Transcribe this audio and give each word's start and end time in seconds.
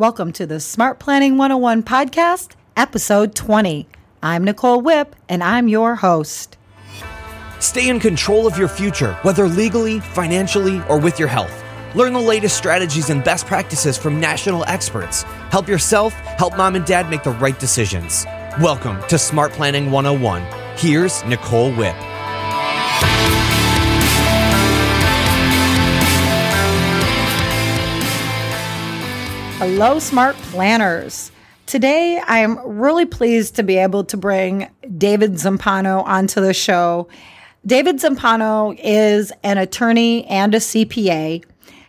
Welcome 0.00 0.32
to 0.32 0.46
the 0.46 0.60
Smart 0.60 0.98
Planning 0.98 1.36
101 1.36 1.82
podcast, 1.82 2.52
episode 2.74 3.34
20. 3.34 3.86
I'm 4.22 4.44
Nicole 4.44 4.80
Whipp, 4.80 5.14
and 5.28 5.44
I'm 5.44 5.68
your 5.68 5.94
host. 5.94 6.56
Stay 7.58 7.90
in 7.90 8.00
control 8.00 8.46
of 8.46 8.56
your 8.56 8.66
future, 8.66 9.12
whether 9.20 9.46
legally, 9.46 10.00
financially, 10.00 10.80
or 10.88 10.98
with 10.98 11.18
your 11.18 11.28
health. 11.28 11.52
Learn 11.94 12.14
the 12.14 12.18
latest 12.18 12.56
strategies 12.56 13.10
and 13.10 13.22
best 13.22 13.44
practices 13.44 13.98
from 13.98 14.18
national 14.18 14.64
experts. 14.64 15.24
Help 15.50 15.68
yourself, 15.68 16.14
help 16.14 16.56
mom 16.56 16.76
and 16.76 16.86
dad 16.86 17.10
make 17.10 17.22
the 17.22 17.32
right 17.32 17.60
decisions. 17.60 18.24
Welcome 18.58 19.06
to 19.08 19.18
Smart 19.18 19.52
Planning 19.52 19.90
101. 19.90 20.42
Here's 20.78 21.22
Nicole 21.26 21.74
Whipp. 21.74 21.96
Hello, 29.60 29.98
smart 29.98 30.36
planners. 30.36 31.30
Today, 31.66 32.18
I 32.26 32.38
am 32.38 32.58
really 32.64 33.04
pleased 33.04 33.56
to 33.56 33.62
be 33.62 33.76
able 33.76 34.04
to 34.04 34.16
bring 34.16 34.70
David 34.96 35.32
Zumpano 35.34 36.02
onto 36.02 36.40
the 36.40 36.54
show. 36.54 37.08
David 37.66 37.96
Zumpano 37.96 38.74
is 38.82 39.34
an 39.42 39.58
attorney 39.58 40.24
and 40.28 40.54
a 40.54 40.60
CPA, 40.60 41.44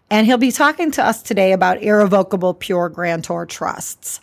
and 0.10 0.28
he'll 0.28 0.38
be 0.38 0.52
talking 0.52 0.92
to 0.92 1.02
us 1.02 1.24
today 1.24 1.54
about 1.54 1.82
irrevocable 1.82 2.54
pure 2.54 2.90
grantor 2.90 3.46
trusts. 3.46 4.20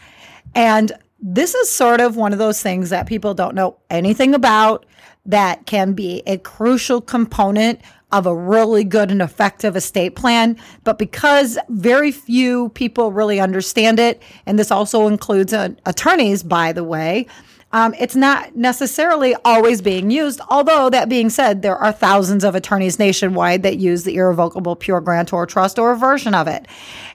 And 0.55 0.93
this 1.19 1.55
is 1.55 1.71
sort 1.71 2.03
of 2.03 2.17
one 2.17 2.35
of 2.35 2.39
those 2.39 2.63
things 2.63 2.91
that 2.91 3.07
people 3.07 3.33
don't 3.33 3.55
know 3.55 3.79
anything 3.89 4.35
about 4.35 4.85
that 5.25 5.65
can 5.65 5.95
be 5.95 6.23
a 6.27 6.37
crucial 6.37 7.01
component 7.01 7.81
of 8.11 8.27
a 8.27 8.35
really 8.35 8.85
good 8.85 9.11
and 9.11 9.21
effective 9.21 9.77
estate 9.77 10.17
plan. 10.17 10.57
But 10.85 10.99
because 10.99 11.59
very 11.69 12.11
few 12.11 12.71
people 12.71 13.13
really 13.13 13.39
understand 13.39 13.99
it, 13.99 14.23
and 14.47 14.59
this 14.59 14.71
also 14.71 15.07
includes 15.07 15.53
uh, 15.53 15.71
attorneys, 15.85 16.43
by 16.43 16.73
the 16.73 16.85
way, 16.85 17.27
um, 17.73 17.95
it's 17.99 18.17
not 18.17 18.57
necessarily 18.57 19.35
always 19.45 19.83
being 19.83 20.11
used. 20.11 20.41
Although, 20.49 20.89
that 20.89 21.11
being 21.11 21.29
said, 21.29 21.61
there 21.61 21.77
are 21.77 21.93
thousands 21.93 22.43
of 22.43 22.55
attorneys 22.55 22.99
nationwide 22.99 23.63
that 23.63 23.77
use 23.77 24.05
the 24.05 24.17
irrevocable 24.17 24.75
pure 24.75 25.03
grantor 25.03 25.45
trust 25.45 25.79
or 25.79 25.93
a 25.93 25.97
version 25.97 26.35
of 26.35 26.49
it. 26.49 26.67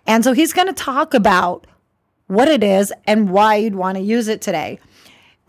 And 0.06 0.24
so 0.24 0.34
he's 0.34 0.54
going 0.54 0.68
to 0.68 0.74
talk 0.74 1.16
about 1.16 1.66
what 2.28 2.48
it 2.48 2.64
is 2.64 2.94
and 3.06 3.32
why 3.32 3.56
you'd 3.56 3.76
want 3.76 3.98
to 3.98 4.04
use 4.04 4.28
it 4.28 4.42
today. 4.42 4.80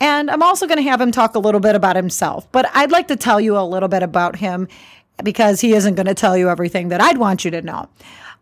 And 0.01 0.31
I'm 0.31 0.43
also 0.43 0.67
going 0.67 0.83
to 0.83 0.91
have 0.91 1.01
him 1.01 1.13
talk 1.13 1.35
a 1.35 1.39
little 1.39 1.61
bit 1.61 1.75
about 1.75 1.97
himself, 1.97 2.51
but 2.51 2.69
I'd 2.75 2.91
like 2.91 3.09
to 3.09 3.17
tell 3.17 3.41
you 3.41 3.57
a 3.57 3.63
little 3.63 3.89
bit 3.89 4.03
about 4.03 4.37
him 4.37 4.69
because 5.23 5.61
he 5.61 5.75
isn't 5.75 5.95
going 5.95 6.07
to 6.07 6.15
tell 6.15 6.37
you 6.37 6.49
everything 6.49 6.89
that 6.89 7.01
I'd 7.01 7.19
want 7.19 7.45
you 7.45 7.51
to 7.53 7.63
know. 7.63 7.89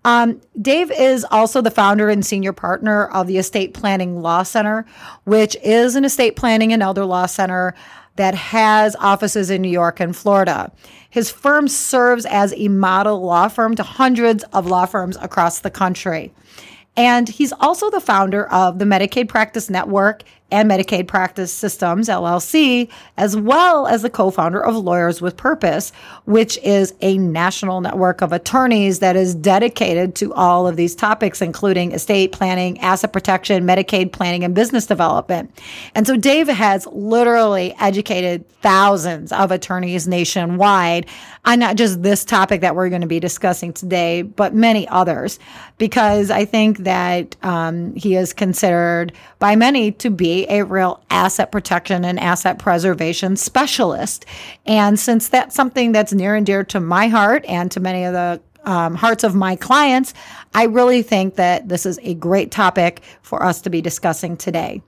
Um, 0.04 0.40
Dave 0.60 0.90
is 0.90 1.24
also 1.30 1.60
the 1.60 1.70
founder 1.70 2.08
and 2.08 2.26
senior 2.26 2.52
partner 2.52 3.06
of 3.06 3.26
the 3.26 3.38
Estate 3.38 3.72
Planning 3.72 4.20
Law 4.20 4.42
Center, 4.42 4.84
which 5.24 5.56
is 5.62 5.94
an 5.94 6.04
estate 6.04 6.34
planning 6.34 6.72
and 6.72 6.82
elder 6.82 7.04
law 7.04 7.26
center 7.26 7.74
that 8.16 8.34
has 8.34 8.96
offices 8.96 9.48
in 9.48 9.62
New 9.62 9.70
York 9.70 10.00
and 10.00 10.14
Florida. 10.14 10.72
His 11.08 11.30
firm 11.30 11.68
serves 11.68 12.26
as 12.26 12.52
a 12.54 12.68
model 12.68 13.22
law 13.22 13.48
firm 13.48 13.74
to 13.76 13.82
hundreds 13.82 14.44
of 14.52 14.66
law 14.66 14.86
firms 14.86 15.16
across 15.20 15.60
the 15.60 15.70
country. 15.70 16.32
And 16.96 17.28
he's 17.28 17.52
also 17.52 17.90
the 17.90 18.00
founder 18.00 18.46
of 18.48 18.78
the 18.78 18.84
Medicaid 18.84 19.28
Practice 19.28 19.70
Network 19.70 20.24
and 20.52 20.70
Medicaid 20.70 21.08
Practice 21.08 21.52
Systems, 21.52 22.08
LLC, 22.08 22.88
as 23.16 23.36
well 23.36 23.86
as 23.86 24.02
the 24.02 24.10
co 24.10 24.30
founder 24.30 24.62
of 24.62 24.76
Lawyers 24.76 25.22
with 25.22 25.36
Purpose, 25.36 25.92
which 26.26 26.58
is 26.58 26.94
a 27.00 27.16
national 27.18 27.80
network 27.80 28.20
of 28.20 28.32
attorneys 28.32 28.98
that 28.98 29.16
is 29.16 29.34
dedicated 29.34 30.14
to 30.16 30.32
all 30.34 30.68
of 30.68 30.76
these 30.76 30.94
topics, 30.94 31.40
including 31.40 31.92
estate 31.92 32.32
planning, 32.32 32.78
asset 32.80 33.12
protection, 33.12 33.64
Medicaid 33.64 34.12
planning, 34.12 34.44
and 34.44 34.54
business 34.54 34.86
development. 34.86 35.50
And 35.94 36.06
so 36.06 36.16
Dave 36.16 36.48
has 36.48 36.86
literally 36.88 37.74
educated 37.80 38.48
thousands 38.60 39.32
of 39.32 39.50
attorneys 39.50 40.06
nationwide 40.06 41.06
on 41.44 41.58
not 41.58 41.76
just 41.76 42.02
this 42.02 42.24
topic 42.24 42.60
that 42.60 42.76
we're 42.76 42.88
going 42.88 43.00
to 43.00 43.06
be 43.06 43.18
discussing 43.18 43.72
today, 43.72 44.22
but 44.22 44.54
many 44.54 44.86
others, 44.88 45.38
because 45.78 46.30
I 46.30 46.44
think 46.44 46.78
that 46.78 47.34
um, 47.42 47.94
he 47.96 48.14
is 48.14 48.32
considered 48.32 49.12
by 49.40 49.56
many 49.56 49.90
to 49.92 50.10
be 50.10 50.41
a 50.48 50.62
real 50.64 51.02
asset 51.10 51.52
protection 51.52 52.04
and 52.04 52.18
asset 52.18 52.58
preservation 52.58 53.36
specialist. 53.36 54.26
And 54.66 54.98
since 54.98 55.28
that's 55.28 55.54
something 55.54 55.92
that's 55.92 56.12
near 56.12 56.34
and 56.34 56.46
dear 56.46 56.64
to 56.64 56.80
my 56.80 57.08
heart 57.08 57.44
and 57.46 57.70
to 57.72 57.80
many 57.80 58.04
of 58.04 58.12
the 58.12 58.40
um, 58.64 58.94
hearts 58.94 59.24
of 59.24 59.34
my 59.34 59.56
clients, 59.56 60.14
I 60.54 60.64
really 60.64 61.02
think 61.02 61.36
that 61.36 61.68
this 61.68 61.86
is 61.86 61.98
a 62.02 62.14
great 62.14 62.50
topic 62.50 63.02
for 63.22 63.42
us 63.42 63.60
to 63.62 63.70
be 63.70 63.80
discussing 63.80 64.36
today. 64.36 64.82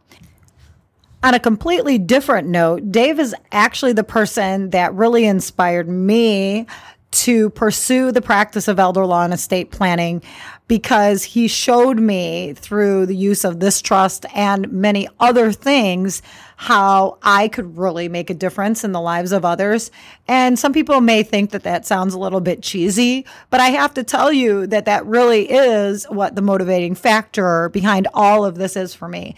On 1.25 1.33
a 1.33 1.41
completely 1.41 1.97
different 1.97 2.49
note, 2.49 2.93
Dave 2.93 3.19
is 3.19 3.35
actually 3.51 3.95
the 3.95 4.05
person 4.05 4.71
that 4.71 4.93
really 4.93 5.25
inspired 5.25 5.89
me 5.89 6.67
to 7.15 7.51
pursue 7.51 8.11
the 8.11 8.21
practice 8.21 8.67
of 8.67 8.79
elder 8.79 9.07
law 9.07 9.23
and 9.23 9.33
estate 9.33 9.71
planning 9.71 10.23
because 10.67 11.23
he 11.23 11.47
showed 11.47 11.99
me 11.99 12.55
through 12.55 13.07
the 13.07 13.15
use 13.15 13.45
of 13.45 13.61
this 13.61 13.81
trust 13.81 14.27
and 14.35 14.73
many 14.73 15.07
other 15.21 15.53
things 15.53 16.23
how 16.57 17.19
I 17.23 17.49
could 17.49 17.77
really 17.77 18.09
make 18.09 18.31
a 18.31 18.35
difference 18.35 18.85
in 18.85 18.93
the 18.93 19.01
lives 19.01 19.33
of 19.33 19.45
others. 19.45 19.91
And 20.27 20.59
some 20.59 20.73
people 20.73 21.01
may 21.01 21.23
think 21.23 21.51
that 21.51 21.65
that 21.65 21.87
sounds 21.87 22.15
a 22.15 22.19
little 22.19 22.41
bit 22.41 22.63
cheesy, 22.63 23.27
but 23.51 23.61
I 23.61 23.69
have 23.71 23.95
to 23.95 24.03
tell 24.03 24.33
you 24.33 24.67
that 24.69 24.87
that 24.87 25.07
really 25.07 25.51
is 25.51 26.05
what 26.07 26.35
the 26.35 26.43
motivating 26.43 26.95
factor 26.95 27.69
behind 27.69 28.09
all 28.15 28.45
of 28.45 28.57
this 28.57 28.77
is 28.77 28.95
for 28.95 29.09
me. 29.09 29.37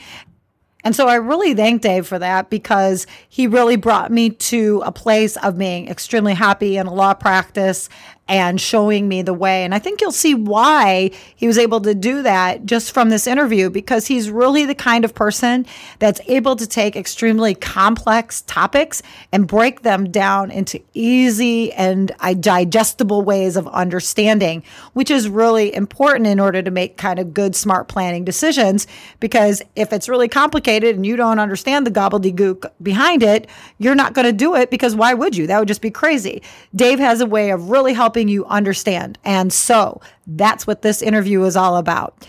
And 0.87 0.95
so 0.95 1.09
I 1.09 1.17
really 1.17 1.53
thank 1.53 1.83
Dave 1.83 2.07
for 2.07 2.17
that 2.21 2.49
because 2.49 3.09
he 3.29 3.49
really 3.49 3.75
brought 3.75 4.13
me 4.13 4.31
to 4.31 4.85
a 4.87 4.93
place 4.93 5.37
of 5.39 5.59
being 5.59 5.89
extremely 5.89 6.33
happy 6.33 6.77
in 6.77 6.87
a 6.87 6.95
law 6.95 7.13
practice 7.13 7.89
and 8.28 8.60
showing 8.60 9.06
me 9.06 9.22
the 9.22 9.34
way. 9.34 9.64
And 9.64 9.72
I 9.72 9.78
think 9.78 10.00
you'll 10.00 10.10
see 10.10 10.34
why 10.34 11.12
he 11.37 11.47
was 11.47 11.59
able 11.59 11.81
to 11.82 11.94
do 11.94 12.22
that 12.22 12.66
just 12.66 12.92
from 12.92 13.09
this 13.09 13.26
interview 13.26 13.70
because 13.70 14.09
he's 14.09 14.31
really 14.31 14.64
the 14.66 14.75
kind 14.75 15.04
of 15.04 15.14
person 15.14 15.64
that's 16.00 16.20
able 16.26 16.56
to 16.56 16.66
take 16.66 16.97
extremely 16.97 17.54
complex 17.54 18.42
topics 18.42 19.00
and 19.31 19.47
break 19.47 19.82
them 19.82 20.10
down 20.10 20.50
into 20.50 20.81
easy 20.92 21.72
and 21.75 22.10
uh, 22.19 22.34
digestible 22.34 23.22
ways 23.22 23.56
of 23.56 23.69
understanding, 23.69 24.64
which 24.94 25.10
is 25.10 25.28
really 25.28 25.72
important 25.72 26.26
in 26.26 26.41
order 26.41 26.62
to 26.62 26.70
make 26.70 26.97
kind 26.97 27.20
of 27.20 27.32
good, 27.32 27.54
smart 27.54 27.87
planning 27.87 28.25
decisions. 28.25 28.88
Because 29.20 29.62
if 29.76 29.93
it's 29.93 30.08
really 30.08 30.28
complicated 30.28 30.97
and 30.97 31.06
you 31.06 31.14
don't 31.14 31.38
understand 31.38 31.87
the 31.87 31.93
gobbledygook 31.93 32.72
behind 32.82 33.22
it, 33.22 33.48
you're 33.78 33.94
not 33.94 34.14
going 34.14 34.26
to 34.26 34.32
do 34.32 34.56
it 34.56 34.69
because 34.69 34.97
why 34.97 35.14
would 35.14 35.37
you? 35.37 35.47
That 35.47 35.60
would 35.60 35.69
just 35.69 35.81
be 35.82 35.93
crazy. 35.93 36.43
Dave 36.75 36.98
has 36.98 37.20
a 37.20 37.26
way 37.26 37.50
of 37.50 37.70
really 37.70 37.93
helping 37.93 38.16
helping 38.16 38.28
you 38.28 38.47
understand. 38.47 39.19
And 39.25 39.53
so 39.53 40.00
that's 40.27 40.66
what 40.66 40.81
this 40.81 41.03
interview 41.03 41.44
is 41.44 41.54
all 41.54 41.77
about. 41.77 42.27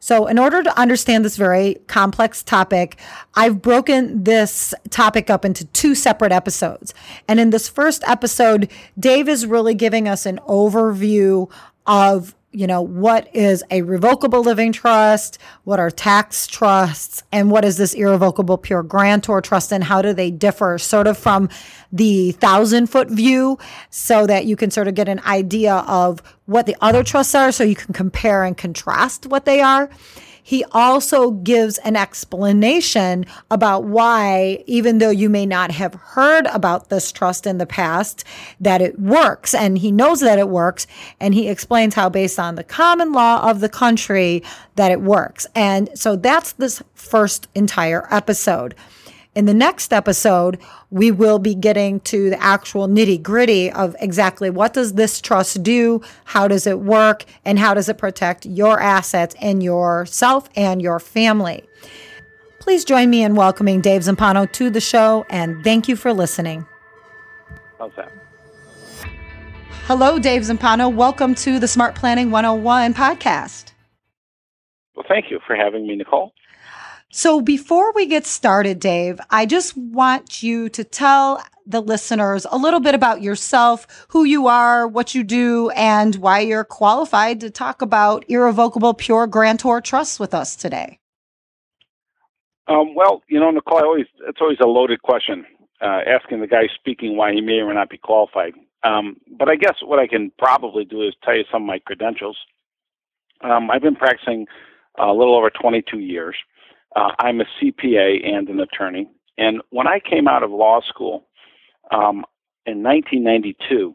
So, 0.00 0.26
in 0.26 0.36
order 0.36 0.64
to 0.64 0.76
understand 0.80 1.24
this 1.24 1.36
very 1.36 1.76
complex 1.86 2.42
topic, 2.42 2.98
I've 3.36 3.62
broken 3.62 4.24
this 4.24 4.74
topic 4.90 5.30
up 5.30 5.44
into 5.44 5.64
two 5.66 5.94
separate 5.94 6.32
episodes. 6.32 6.92
And 7.28 7.38
in 7.38 7.50
this 7.50 7.68
first 7.68 8.02
episode, 8.08 8.68
Dave 8.98 9.28
is 9.28 9.46
really 9.46 9.74
giving 9.74 10.08
us 10.08 10.26
an 10.26 10.40
overview 10.48 11.48
of 11.86 12.34
you 12.52 12.66
know, 12.66 12.82
what 12.82 13.34
is 13.34 13.64
a 13.70 13.82
revocable 13.82 14.42
living 14.42 14.72
trust? 14.72 15.38
What 15.64 15.80
are 15.80 15.90
tax 15.90 16.46
trusts? 16.46 17.22
And 17.32 17.50
what 17.50 17.64
is 17.64 17.78
this 17.78 17.94
irrevocable 17.94 18.58
pure 18.58 18.82
grantor 18.82 19.40
trust? 19.40 19.72
And 19.72 19.82
how 19.82 20.02
do 20.02 20.12
they 20.12 20.30
differ 20.30 20.78
sort 20.78 21.06
of 21.06 21.16
from 21.16 21.48
the 21.90 22.32
thousand 22.32 22.88
foot 22.88 23.10
view 23.10 23.58
so 23.88 24.26
that 24.26 24.44
you 24.44 24.56
can 24.56 24.70
sort 24.70 24.86
of 24.86 24.94
get 24.94 25.08
an 25.08 25.20
idea 25.20 25.76
of 25.86 26.22
what 26.44 26.66
the 26.66 26.76
other 26.82 27.02
trusts 27.02 27.34
are 27.34 27.52
so 27.52 27.64
you 27.64 27.74
can 27.74 27.94
compare 27.94 28.44
and 28.44 28.56
contrast 28.56 29.26
what 29.26 29.46
they 29.46 29.60
are 29.60 29.88
he 30.42 30.64
also 30.72 31.30
gives 31.30 31.78
an 31.78 31.96
explanation 31.96 33.24
about 33.50 33.84
why, 33.84 34.62
even 34.66 34.98
though 34.98 35.10
you 35.10 35.30
may 35.30 35.46
not 35.46 35.70
have 35.70 35.94
heard 35.94 36.46
about 36.46 36.88
this 36.88 37.12
trust 37.12 37.46
in 37.46 37.58
the 37.58 37.66
past, 37.66 38.24
that 38.60 38.82
it 38.82 38.98
works. 38.98 39.54
And 39.54 39.78
he 39.78 39.92
knows 39.92 40.20
that 40.20 40.38
it 40.38 40.48
works. 40.48 40.86
And 41.20 41.32
he 41.34 41.48
explains 41.48 41.94
how, 41.94 42.08
based 42.08 42.38
on 42.38 42.56
the 42.56 42.64
common 42.64 43.12
law 43.12 43.48
of 43.48 43.60
the 43.60 43.68
country, 43.68 44.42
that 44.74 44.90
it 44.90 45.00
works. 45.00 45.46
And 45.54 45.88
so 45.98 46.16
that's 46.16 46.52
this 46.52 46.82
first 46.94 47.48
entire 47.54 48.08
episode. 48.10 48.74
In 49.34 49.46
the 49.46 49.54
next 49.54 49.94
episode, 49.94 50.58
we 50.90 51.10
will 51.10 51.38
be 51.38 51.54
getting 51.54 52.00
to 52.00 52.28
the 52.28 52.42
actual 52.42 52.86
nitty 52.86 53.22
gritty 53.22 53.72
of 53.72 53.96
exactly 53.98 54.50
what 54.50 54.74
does 54.74 54.92
this 54.92 55.22
trust 55.22 55.62
do, 55.62 56.02
how 56.24 56.46
does 56.48 56.66
it 56.66 56.80
work, 56.80 57.24
and 57.42 57.58
how 57.58 57.72
does 57.72 57.88
it 57.88 57.96
protect 57.96 58.44
your 58.44 58.78
assets 58.78 59.34
and 59.40 59.62
yourself 59.62 60.50
and 60.54 60.82
your 60.82 61.00
family. 61.00 61.66
Please 62.60 62.84
join 62.84 63.08
me 63.08 63.24
in 63.24 63.34
welcoming 63.34 63.80
Dave 63.80 64.02
Zumpano 64.02 64.50
to 64.52 64.68
the 64.68 64.82
show, 64.82 65.24
and 65.30 65.64
thank 65.64 65.88
you 65.88 65.96
for 65.96 66.12
listening. 66.12 66.66
How's 67.78 67.92
that? 67.96 68.12
Hello, 69.86 70.18
Dave 70.18 70.42
Zumpano. 70.42 70.94
Welcome 70.94 71.34
to 71.36 71.58
the 71.58 71.68
Smart 71.68 71.94
Planning 71.94 72.30
101 72.30 72.92
podcast. 72.92 73.72
Well, 74.94 75.06
thank 75.08 75.30
you 75.30 75.40
for 75.46 75.56
having 75.56 75.86
me, 75.86 75.96
Nicole. 75.96 76.34
So, 77.14 77.42
before 77.42 77.92
we 77.92 78.06
get 78.06 78.24
started, 78.24 78.80
Dave, 78.80 79.20
I 79.28 79.44
just 79.44 79.76
want 79.76 80.42
you 80.42 80.70
to 80.70 80.82
tell 80.82 81.44
the 81.66 81.82
listeners 81.82 82.46
a 82.50 82.56
little 82.56 82.80
bit 82.80 82.94
about 82.94 83.20
yourself, 83.20 84.06
who 84.08 84.24
you 84.24 84.46
are, 84.46 84.88
what 84.88 85.14
you 85.14 85.22
do, 85.22 85.68
and 85.76 86.16
why 86.16 86.40
you're 86.40 86.64
qualified 86.64 87.38
to 87.40 87.50
talk 87.50 87.82
about 87.82 88.24
irrevocable 88.30 88.94
pure 88.94 89.26
grantor 89.26 89.82
trusts 89.82 90.18
with 90.18 90.32
us 90.32 90.56
today. 90.56 90.98
Um, 92.66 92.94
well, 92.94 93.22
you 93.28 93.38
know, 93.38 93.50
Nicole, 93.50 93.80
I 93.80 93.82
always 93.82 94.06
it's 94.26 94.40
always 94.40 94.60
a 94.62 94.66
loaded 94.66 95.02
question, 95.02 95.44
uh, 95.82 96.00
asking 96.06 96.40
the 96.40 96.46
guy 96.46 96.68
speaking 96.74 97.18
why 97.18 97.34
he 97.34 97.42
may 97.42 97.58
or 97.58 97.68
may 97.68 97.74
not 97.74 97.90
be 97.90 97.98
qualified. 97.98 98.54
Um, 98.84 99.18
but 99.38 99.50
I 99.50 99.56
guess 99.56 99.74
what 99.84 99.98
I 99.98 100.06
can 100.06 100.32
probably 100.38 100.86
do 100.86 101.02
is 101.02 101.14
tell 101.22 101.36
you 101.36 101.44
some 101.52 101.64
of 101.64 101.66
my 101.66 101.78
credentials. 101.78 102.38
Um, 103.42 103.70
I've 103.70 103.82
been 103.82 103.96
practicing 103.96 104.46
a 104.98 105.12
little 105.12 105.36
over 105.36 105.50
22 105.50 105.98
years. 105.98 106.36
Uh, 106.94 107.10
I'm 107.18 107.40
a 107.40 107.44
CPA 107.60 108.26
and 108.26 108.48
an 108.48 108.60
attorney. 108.60 109.08
And 109.38 109.62
when 109.70 109.86
I 109.86 109.98
came 109.98 110.28
out 110.28 110.42
of 110.42 110.50
law 110.50 110.80
school 110.86 111.26
um, 111.90 112.24
in 112.66 112.82
1992, 112.82 113.94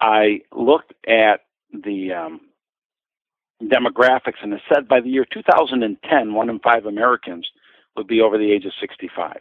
I 0.00 0.40
looked 0.52 0.92
at 1.06 1.40
the 1.72 2.12
um, 2.12 2.40
demographics 3.62 4.42
and 4.42 4.52
it 4.52 4.60
said 4.72 4.88
by 4.88 5.00
the 5.00 5.08
year 5.08 5.26
2010, 5.32 6.34
one 6.34 6.50
in 6.50 6.58
five 6.58 6.86
Americans 6.86 7.46
would 7.96 8.06
be 8.06 8.20
over 8.20 8.36
the 8.36 8.52
age 8.52 8.64
of 8.64 8.72
65. 8.80 9.36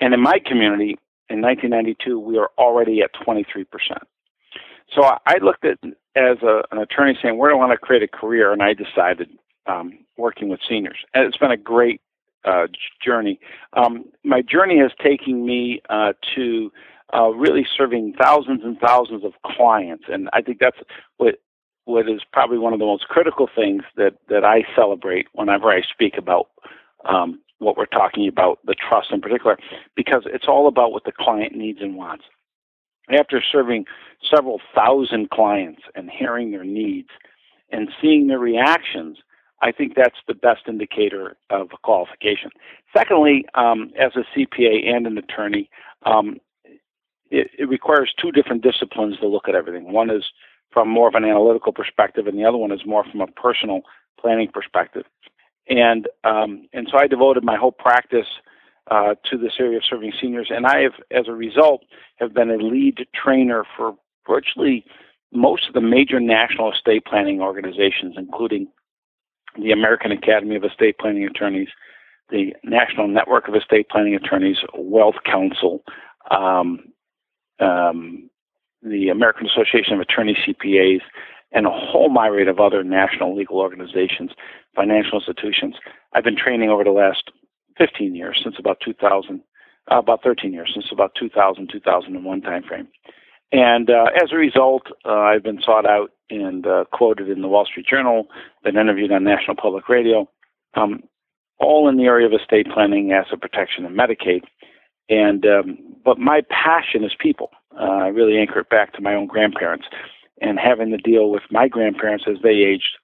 And 0.00 0.12
in 0.12 0.20
my 0.20 0.38
community, 0.44 0.98
in 1.30 1.40
1992, 1.40 2.18
we 2.18 2.36
were 2.36 2.50
already 2.58 3.00
at 3.02 3.10
23%. 3.26 3.64
So 4.94 5.02
I 5.04 5.38
looked 5.40 5.64
at 5.64 5.78
as 6.14 6.38
a, 6.42 6.62
an 6.70 6.78
attorney 6.78 7.16
saying, 7.22 7.38
where 7.38 7.50
do 7.50 7.56
I 7.56 7.58
want 7.58 7.72
to 7.72 7.78
create 7.78 8.02
a 8.02 8.08
career? 8.08 8.52
And 8.52 8.62
I 8.62 8.74
decided 8.74 9.30
um, 9.66 9.98
working 10.16 10.48
with 10.48 10.60
seniors. 10.68 10.98
And 11.14 11.26
it's 11.26 11.36
been 11.36 11.50
a 11.50 11.56
great 11.56 12.00
uh, 12.44 12.66
journey. 13.04 13.38
Um, 13.74 14.04
my 14.24 14.42
journey 14.42 14.78
has 14.78 14.90
taken 15.02 15.46
me 15.46 15.80
uh, 15.88 16.12
to 16.34 16.72
uh, 17.14 17.28
really 17.28 17.66
serving 17.76 18.14
thousands 18.20 18.62
and 18.64 18.78
thousands 18.78 19.24
of 19.24 19.32
clients, 19.44 20.04
and 20.08 20.28
I 20.32 20.42
think 20.42 20.58
that's 20.58 20.78
what 21.18 21.36
what 21.84 22.08
is 22.08 22.22
probably 22.32 22.58
one 22.58 22.72
of 22.72 22.78
the 22.78 22.86
most 22.86 23.08
critical 23.08 23.48
things 23.54 23.82
that 23.96 24.14
that 24.28 24.44
I 24.44 24.64
celebrate 24.74 25.26
whenever 25.32 25.70
I 25.70 25.82
speak 25.82 26.14
about 26.16 26.48
um, 27.04 27.40
what 27.58 27.76
we're 27.76 27.86
talking 27.86 28.28
about, 28.28 28.58
the 28.64 28.74
trust 28.74 29.08
in 29.12 29.20
particular, 29.20 29.56
because 29.94 30.22
it's 30.26 30.46
all 30.48 30.66
about 30.68 30.92
what 30.92 31.04
the 31.04 31.12
client 31.12 31.54
needs 31.54 31.78
and 31.80 31.96
wants. 31.96 32.24
After 33.10 33.42
serving 33.42 33.86
several 34.34 34.60
thousand 34.74 35.30
clients 35.30 35.82
and 35.94 36.10
hearing 36.10 36.50
their 36.50 36.64
needs 36.64 37.08
and 37.70 37.88
seeing 38.00 38.26
their 38.26 38.38
reactions, 38.38 39.18
I 39.62 39.70
think 39.70 39.94
that's 39.94 40.18
the 40.26 40.34
best 40.34 40.62
indicator 40.66 41.36
of 41.48 41.68
a 41.72 41.76
qualification. 41.82 42.50
Secondly, 42.96 43.46
um, 43.54 43.92
as 43.98 44.12
a 44.16 44.24
CPA 44.36 44.88
and 44.92 45.06
an 45.06 45.16
attorney, 45.16 45.70
um, 46.04 46.38
it, 47.30 47.48
it, 47.56 47.68
requires 47.68 48.12
two 48.20 48.32
different 48.32 48.62
disciplines 48.62 49.18
to 49.20 49.28
look 49.28 49.48
at 49.48 49.54
everything. 49.54 49.92
One 49.92 50.10
is 50.10 50.24
from 50.72 50.88
more 50.88 51.08
of 51.08 51.14
an 51.14 51.24
analytical 51.24 51.72
perspective, 51.72 52.26
and 52.26 52.36
the 52.36 52.44
other 52.44 52.58
one 52.58 52.72
is 52.72 52.84
more 52.84 53.04
from 53.04 53.20
a 53.20 53.26
personal 53.28 53.82
planning 54.20 54.48
perspective. 54.52 55.04
And 55.68 56.08
um, 56.24 56.66
and 56.72 56.88
so 56.90 56.98
I 56.98 57.06
devoted 57.06 57.44
my 57.44 57.56
whole 57.56 57.72
practice 57.72 58.26
uh, 58.90 59.14
to 59.30 59.38
this 59.38 59.52
area 59.60 59.76
of 59.76 59.84
serving 59.88 60.12
seniors, 60.20 60.48
and 60.50 60.66
I 60.66 60.80
have, 60.80 60.94
as 61.12 61.28
a 61.28 61.32
result, 61.32 61.84
have 62.16 62.34
been 62.34 62.50
a 62.50 62.56
lead 62.56 63.06
trainer 63.14 63.64
for 63.76 63.94
virtually 64.26 64.84
most 65.32 65.68
of 65.68 65.74
the 65.74 65.80
major 65.80 66.18
national 66.18 66.72
estate 66.72 67.04
planning 67.06 67.40
organizations, 67.40 68.16
including 68.18 68.66
the 69.56 69.72
American 69.72 70.12
Academy 70.12 70.56
of 70.56 70.64
Estate 70.64 70.98
Planning 70.98 71.24
Attorneys, 71.24 71.68
the 72.30 72.54
National 72.64 73.08
Network 73.08 73.48
of 73.48 73.54
Estate 73.54 73.88
Planning 73.90 74.14
Attorneys, 74.14 74.58
WealthCounsel, 74.74 75.80
um, 76.30 76.80
um, 77.60 78.30
the 78.82 79.08
American 79.08 79.46
Association 79.46 79.94
of 79.94 80.00
Attorney 80.00 80.36
CPAs, 80.46 81.02
and 81.52 81.66
a 81.66 81.70
whole 81.70 82.08
myriad 82.08 82.48
of 82.48 82.58
other 82.58 82.82
national 82.82 83.36
legal 83.36 83.58
organizations, 83.58 84.30
financial 84.74 85.18
institutions. 85.18 85.76
I've 86.14 86.24
been 86.24 86.36
training 86.36 86.70
over 86.70 86.82
the 86.82 86.90
last 86.90 87.30
15 87.78 88.14
years, 88.14 88.40
since 88.42 88.56
about 88.58 88.78
2000, 88.84 89.42
uh, 89.90 89.98
about 89.98 90.22
13 90.22 90.52
years, 90.52 90.70
since 90.72 90.86
about 90.90 91.12
2000, 91.18 91.68
2001 91.70 92.40
timeframe. 92.40 92.88
And 93.52 93.90
uh, 93.90 94.06
as 94.16 94.32
a 94.32 94.36
result, 94.36 94.84
uh, 95.04 95.12
I've 95.12 95.42
been 95.42 95.60
sought 95.62 95.86
out 95.86 96.10
and 96.30 96.66
uh, 96.66 96.84
quoted 96.90 97.28
in 97.28 97.42
the 97.42 97.48
Wall 97.48 97.66
Street 97.66 97.86
Journal, 97.86 98.28
been 98.64 98.78
interviewed 98.78 99.12
on 99.12 99.24
National 99.24 99.54
Public 99.54 99.88
Radio, 99.90 100.28
um, 100.74 101.02
all 101.58 101.88
in 101.88 101.98
the 101.98 102.04
area 102.04 102.26
of 102.26 102.32
estate 102.32 102.66
planning, 102.72 103.12
asset 103.12 103.42
protection, 103.42 103.84
and 103.84 103.96
Medicaid. 103.96 104.42
And 105.10 105.44
um, 105.44 105.78
but 106.04 106.18
my 106.18 106.42
passion 106.48 107.04
is 107.04 107.12
people. 107.18 107.50
Uh, 107.78 107.84
I 107.84 108.08
really 108.08 108.38
anchor 108.38 108.60
it 108.60 108.70
back 108.70 108.94
to 108.94 109.02
my 109.02 109.14
own 109.14 109.26
grandparents 109.26 109.86
and 110.40 110.58
having 110.58 110.90
to 110.90 110.96
deal 110.96 111.30
with 111.30 111.42
my 111.50 111.68
grandparents 111.68 112.24
as 112.28 112.36
they 112.42 112.50
aged. 112.50 112.96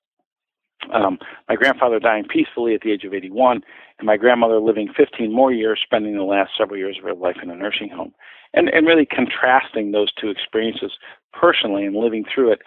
Um, 0.92 1.18
my 1.48 1.56
grandfather 1.56 1.98
dying 1.98 2.24
peacefully 2.24 2.74
at 2.74 2.80
the 2.80 2.92
age 2.92 3.04
of 3.04 3.12
81, 3.12 3.62
and 3.98 4.06
my 4.06 4.16
grandmother 4.16 4.60
living 4.60 4.88
15 4.96 5.32
more 5.32 5.52
years, 5.52 5.80
spending 5.82 6.16
the 6.16 6.22
last 6.22 6.50
several 6.56 6.78
years 6.78 6.96
of 6.98 7.04
her 7.04 7.14
life 7.14 7.36
in 7.42 7.50
a 7.50 7.56
nursing 7.56 7.88
home. 7.88 8.12
And, 8.54 8.68
and 8.68 8.86
really 8.86 9.06
contrasting 9.06 9.92
those 9.92 10.12
two 10.12 10.28
experiences 10.28 10.92
personally 11.32 11.84
and 11.84 11.94
living 11.94 12.24
through 12.32 12.52
it 12.52 12.60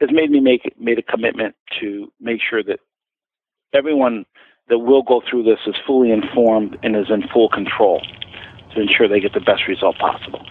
has 0.00 0.10
made 0.12 0.30
me 0.30 0.40
make 0.40 0.78
made 0.78 0.98
a 0.98 1.02
commitment 1.02 1.54
to 1.80 2.12
make 2.20 2.40
sure 2.48 2.62
that 2.62 2.80
everyone 3.72 4.26
that 4.68 4.78
will 4.78 5.02
go 5.02 5.22
through 5.28 5.44
this 5.44 5.58
is 5.66 5.74
fully 5.86 6.10
informed 6.10 6.76
and 6.82 6.96
is 6.96 7.06
in 7.08 7.22
full 7.32 7.48
control 7.48 8.02
to 8.74 8.80
ensure 8.80 9.08
they 9.08 9.20
get 9.20 9.32
the 9.32 9.40
best 9.40 9.62
result 9.68 9.96
possible. 9.98 10.44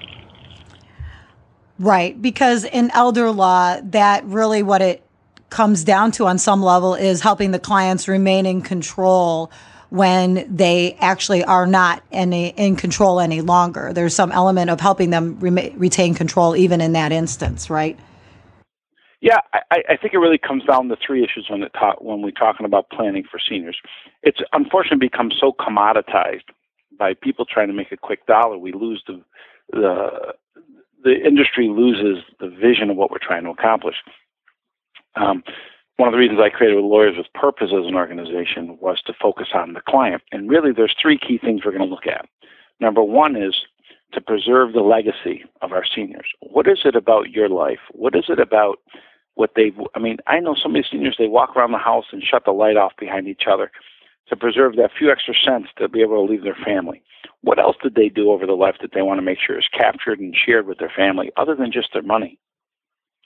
Right, 1.78 2.20
because 2.20 2.64
in 2.64 2.90
elder 2.92 3.30
law, 3.32 3.80
that 3.84 4.24
really 4.26 4.64
what 4.64 4.82
it 4.82 5.04
comes 5.50 5.84
down 5.84 6.12
to 6.12 6.26
on 6.26 6.38
some 6.38 6.64
level 6.64 6.96
is 6.96 7.22
helping 7.22 7.52
the 7.52 7.60
clients 7.60 8.08
remain 8.08 8.46
in 8.46 8.62
control 8.62 9.52
when 9.90 10.46
they 10.54 10.98
actually 11.00 11.44
are 11.44 11.68
not 11.68 12.04
any 12.12 12.50
in 12.50 12.76
control 12.76 13.20
any 13.20 13.42
longer. 13.42 13.94
There's 13.94 14.16
some 14.16 14.32
element 14.32 14.70
of 14.70 14.80
helping 14.80 15.10
them 15.10 15.40
re- 15.40 15.74
retain 15.76 16.14
control 16.14 16.56
even 16.56 16.82
in 16.82 16.94
that 16.94 17.12
instance, 17.12 17.70
right? 17.70 17.98
Yeah, 19.22 19.40
I, 19.54 19.82
I, 19.90 19.98
think 19.98 20.14
it 20.14 20.20
really 20.20 20.38
comes 20.38 20.64
down 20.66 20.88
to 20.90 20.98
three 21.04 21.24
issues 21.24 21.48
when 21.50 21.64
it 21.64 21.72
ta- 21.74 21.96
when 22.00 22.22
we're 22.22 22.30
talking 22.32 22.66
about 22.66 22.90
planning 22.92 23.24
for 23.30 23.40
seniors. 23.40 23.78
It's 24.22 24.40
unfortunately 24.54 25.08
become 25.08 25.32
so 25.40 25.52
commoditized 25.52 26.44
by 27.00 27.14
people 27.16 27.46
trying 27.46 27.68
to 27.68 27.74
make 27.74 27.92
a 27.92 27.98
quick 27.98 28.28
dollar. 28.28 28.58
We 28.58 28.72
lose 28.72 29.02
the 29.08 29.22
the 29.72 30.36
the 31.04 31.16
industry 31.26 31.70
loses 31.70 32.24
the 32.40 32.50
vision 32.50 32.90
of 32.90 32.98
what 32.98 33.10
we're 33.10 33.18
trying 33.20 33.46
to 33.46 33.50
accomplish. 33.50 33.96
Um, 35.16 35.44
one 35.98 36.10
of 36.10 36.14
the 36.14 36.18
reasons 36.18 36.40
I 36.42 36.50
created 36.50 36.78
Lawyers 36.82 37.18
with 37.18 37.32
Purpose 37.34 37.72
as 37.72 37.86
an 37.88 37.96
organization 37.96 38.78
was 38.82 39.02
to 39.06 39.14
focus 39.14 39.50
on 39.54 39.74
the 39.74 39.82
client. 39.82 40.22
And 40.32 40.50
really, 40.50 40.72
there's 40.74 40.96
three 41.02 41.18
key 41.18 41.38
things 41.38 41.62
we're 41.64 41.72
going 41.72 41.88
to 41.88 41.94
look 41.94 42.08
at. 42.08 42.28
Number 42.80 43.02
one 43.02 43.36
is 43.36 43.62
to 44.14 44.22
preserve 44.22 44.74
the 44.74 44.82
legacy 44.82 45.46
of 45.62 45.72
our 45.72 45.86
seniors. 45.86 46.28
What 46.42 46.68
is 46.68 46.80
it 46.86 46.96
about 46.96 47.32
your 47.32 47.50
life? 47.50 47.80
What 47.92 48.16
is 48.16 48.26
it 48.28 48.40
about 48.40 48.80
what 49.36 49.52
they 49.56 49.72
I 49.96 50.00
mean, 50.00 50.18
I 50.28 50.40
know 50.40 50.56
of 50.64 50.74
these 50.74 50.86
seniors 50.90 51.16
they 51.18 51.28
walk 51.28 51.56
around 51.56 51.72
the 51.72 51.78
house 51.78 52.06
and 52.12 52.24
shut 52.24 52.46
the 52.46 52.52
light 52.52 52.78
off 52.78 52.94
behind 52.98 53.28
each 53.28 53.44
other 53.52 53.72
to 54.30 54.36
preserve 54.36 54.76
that 54.76 54.92
few 54.98 55.12
extra 55.12 55.34
cents 55.34 55.70
to 55.78 55.88
be 55.88 56.02
able 56.02 56.26
to 56.26 56.32
leave 56.32 56.44
their 56.44 56.58
family. 56.66 57.04
What 57.42 57.60
else 57.60 57.76
did 57.82 57.96
they 57.96 58.10
do 58.10 58.32
over 58.32 58.46
the 58.46 58.54
life 58.54 58.76
that 58.82 58.92
they 58.94 59.02
want 59.02 59.20
to 59.20 59.22
make 59.26 59.38
sure 59.46 59.60
is 59.60 59.68
captured 59.72 60.20
and 60.20 60.36
shared 60.36 60.66
with 60.66 60.80
their 60.80 60.92
family 60.96 61.32
other 61.38 61.56
than 61.56 61.72
just 61.72 61.90
their 61.94 62.02
money? 62.02 62.40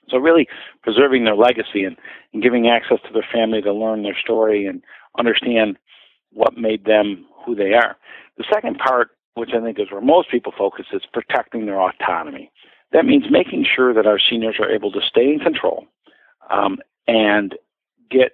So 0.09 0.17
really 0.17 0.47
preserving 0.83 1.23
their 1.23 1.35
legacy 1.35 1.83
and, 1.83 1.97
and 2.33 2.43
giving 2.43 2.67
access 2.67 2.99
to 3.07 3.13
their 3.13 3.27
family 3.31 3.61
to 3.61 3.73
learn 3.73 4.03
their 4.03 4.17
story 4.17 4.65
and 4.65 4.81
understand 5.17 5.77
what 6.31 6.57
made 6.57 6.85
them 6.85 7.25
who 7.45 7.55
they 7.55 7.73
are. 7.73 7.97
The 8.37 8.45
second 8.51 8.77
part, 8.77 9.11
which 9.33 9.51
I 9.55 9.61
think 9.61 9.79
is 9.79 9.91
where 9.91 10.01
most 10.01 10.29
people 10.31 10.53
focus, 10.57 10.87
is 10.93 11.01
protecting 11.11 11.65
their 11.65 11.81
autonomy. 11.81 12.51
That 12.91 13.05
means 13.05 13.25
making 13.29 13.65
sure 13.75 13.93
that 13.93 14.07
our 14.07 14.19
seniors 14.19 14.55
are 14.59 14.69
able 14.69 14.91
to 14.91 15.01
stay 15.07 15.33
in 15.33 15.39
control 15.39 15.85
um, 16.49 16.79
and 17.07 17.55
get 18.09 18.33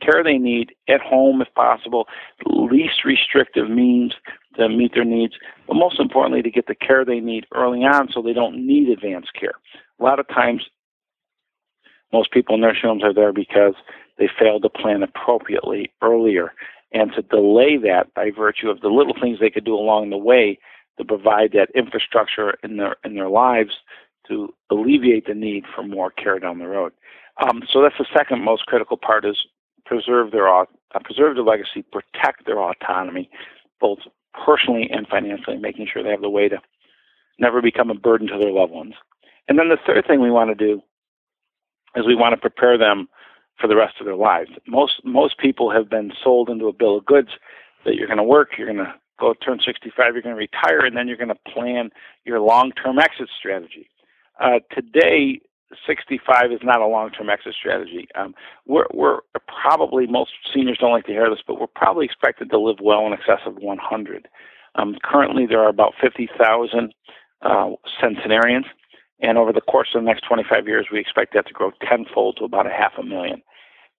care 0.00 0.22
they 0.22 0.38
need 0.38 0.72
at 0.88 1.00
home 1.00 1.42
if 1.42 1.52
possible, 1.54 2.06
least 2.46 3.04
restrictive 3.04 3.68
means 3.68 4.14
to 4.56 4.68
meet 4.68 4.94
their 4.94 5.04
needs, 5.04 5.34
but 5.66 5.74
most 5.74 5.98
importantly, 6.00 6.42
to 6.42 6.50
get 6.50 6.66
the 6.66 6.74
care 6.74 7.04
they 7.04 7.20
need 7.20 7.46
early 7.54 7.80
on 7.80 8.08
so 8.12 8.22
they 8.22 8.32
don't 8.32 8.66
need 8.66 8.88
advanced 8.88 9.32
care. 9.38 9.52
A 10.00 10.02
lot 10.02 10.20
of 10.20 10.28
times, 10.28 10.64
most 12.12 12.32
people 12.32 12.54
in 12.54 12.60
nursing 12.60 12.88
homes 12.88 13.04
are 13.04 13.14
there 13.14 13.32
because 13.32 13.74
they 14.18 14.28
failed 14.38 14.62
to 14.62 14.68
plan 14.68 15.02
appropriately 15.02 15.92
earlier 16.02 16.52
and 16.92 17.12
to 17.12 17.22
delay 17.22 17.76
that 17.76 18.12
by 18.14 18.30
virtue 18.30 18.70
of 18.70 18.80
the 18.80 18.88
little 18.88 19.14
things 19.20 19.38
they 19.38 19.50
could 19.50 19.64
do 19.64 19.74
along 19.74 20.10
the 20.10 20.16
way 20.16 20.58
to 20.98 21.04
provide 21.04 21.52
that 21.52 21.68
infrastructure 21.74 22.56
in 22.62 22.76
their 22.76 22.96
in 23.04 23.14
their 23.14 23.28
lives 23.28 23.76
to 24.26 24.52
alleviate 24.70 25.26
the 25.26 25.34
need 25.34 25.64
for 25.74 25.82
more 25.82 26.10
care 26.10 26.38
down 26.38 26.58
the 26.58 26.66
road. 26.66 26.92
Um, 27.42 27.62
so 27.70 27.82
that's 27.82 27.98
the 27.98 28.06
second 28.16 28.42
most 28.42 28.66
critical 28.66 28.96
part 28.96 29.24
is 29.24 29.36
preserve 29.86 30.32
their 30.32 30.48
uh, 30.48 30.64
preserve 31.04 31.36
their 31.36 31.44
legacy, 31.44 31.84
protect 31.92 32.46
their 32.46 32.60
autonomy, 32.60 33.30
both 33.80 34.00
personally 34.44 34.88
and 34.90 35.06
financially, 35.06 35.56
making 35.56 35.86
sure 35.92 36.02
they 36.02 36.10
have 36.10 36.20
the 36.20 36.30
way 36.30 36.48
to 36.48 36.58
never 37.38 37.62
become 37.62 37.90
a 37.90 37.94
burden 37.94 38.26
to 38.28 38.38
their 38.38 38.52
loved 38.52 38.72
ones. 38.72 38.94
And 39.48 39.58
then 39.58 39.68
the 39.68 39.78
third 39.86 40.06
thing 40.06 40.20
we 40.20 40.30
want 40.30 40.50
to 40.50 40.54
do 40.54 40.82
is 41.96 42.06
we 42.06 42.14
want 42.14 42.32
to 42.32 42.40
prepare 42.40 42.78
them 42.78 43.08
for 43.60 43.66
the 43.66 43.76
rest 43.76 43.94
of 44.00 44.06
their 44.06 44.16
lives. 44.16 44.50
Most 44.66 45.00
most 45.04 45.38
people 45.38 45.70
have 45.70 45.88
been 45.90 46.12
sold 46.22 46.48
into 46.48 46.66
a 46.66 46.72
bill 46.72 46.98
of 46.98 47.06
goods 47.06 47.30
that 47.84 47.94
you're 47.94 48.06
going 48.06 48.18
to 48.18 48.24
work, 48.24 48.50
you're 48.56 48.66
going 48.72 48.84
to 48.84 48.94
go 49.18 49.34
turn 49.34 49.58
65, 49.64 50.14
you're 50.14 50.22
going 50.22 50.34
to 50.34 50.38
retire, 50.38 50.84
and 50.84 50.96
then 50.96 51.08
you're 51.08 51.16
going 51.16 51.28
to 51.28 51.52
plan 51.52 51.90
your 52.24 52.40
long-term 52.40 52.98
exit 52.98 53.28
strategy. 53.36 53.88
Uh, 54.40 54.60
today, 54.72 55.40
65 55.86 56.52
is 56.52 56.60
not 56.62 56.80
a 56.80 56.86
long-term 56.86 57.28
exit 57.28 57.54
strategy. 57.58 58.08
Um, 58.14 58.34
we're, 58.66 58.86
we're 58.94 59.20
probably 59.62 60.06
most 60.06 60.30
seniors 60.54 60.78
don't 60.78 60.92
like 60.92 61.06
to 61.06 61.12
hear 61.12 61.28
this, 61.28 61.40
but 61.46 61.60
we're 61.60 61.66
probably 61.66 62.04
expected 62.04 62.50
to 62.50 62.58
live 62.58 62.78
well 62.80 63.06
in 63.06 63.12
excess 63.12 63.40
of 63.44 63.56
100. 63.56 64.28
Um, 64.76 64.96
currently, 65.02 65.46
there 65.46 65.60
are 65.60 65.68
about 65.68 65.94
50,000 66.00 66.94
uh, 67.42 67.70
centenarians, 68.00 68.66
and 69.20 69.38
over 69.38 69.52
the 69.52 69.60
course 69.60 69.88
of 69.94 70.02
the 70.02 70.06
next 70.06 70.24
25 70.26 70.66
years, 70.66 70.86
we 70.92 71.00
expect 71.00 71.34
that 71.34 71.46
to 71.46 71.52
grow 71.52 71.72
tenfold 71.82 72.36
to 72.38 72.44
about 72.44 72.66
a 72.66 72.70
half 72.70 72.92
a 72.98 73.02
million. 73.02 73.42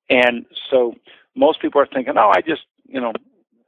And 0.09 0.45
so, 0.69 0.95
most 1.35 1.61
people 1.61 1.81
are 1.81 1.87
thinking, 1.87 2.17
"Oh, 2.17 2.31
I 2.33 2.41
just, 2.41 2.63
you 2.85 2.99
know, 2.99 3.13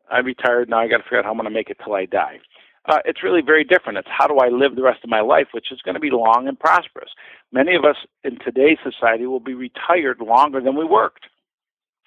I 0.09 0.19
retired 0.19 0.69
now. 0.69 0.79
I 0.79 0.87
got 0.87 0.97
to 0.97 1.03
figure 1.03 1.19
out 1.19 1.25
how 1.25 1.31
I'm 1.31 1.37
going 1.37 1.45
to 1.45 1.51
make 1.51 1.69
it 1.69 1.77
till 1.83 1.93
I 1.93 2.05
die." 2.05 2.39
Uh, 2.85 2.97
it's 3.05 3.21
really 3.21 3.41
very 3.41 3.63
different. 3.63 3.99
It's 3.99 4.07
how 4.09 4.27
do 4.27 4.37
I 4.37 4.47
live 4.47 4.75
the 4.75 4.81
rest 4.81 5.03
of 5.03 5.09
my 5.09 5.21
life, 5.21 5.47
which 5.51 5.71
is 5.71 5.81
going 5.83 5.93
to 5.93 6.01
be 6.01 6.09
long 6.09 6.47
and 6.47 6.59
prosperous. 6.59 7.11
Many 7.51 7.75
of 7.75 7.85
us 7.85 7.97
in 8.23 8.39
today's 8.39 8.79
society 8.83 9.27
will 9.27 9.39
be 9.39 9.53
retired 9.53 10.19
longer 10.19 10.59
than 10.61 10.75
we 10.75 10.83
worked. 10.85 11.25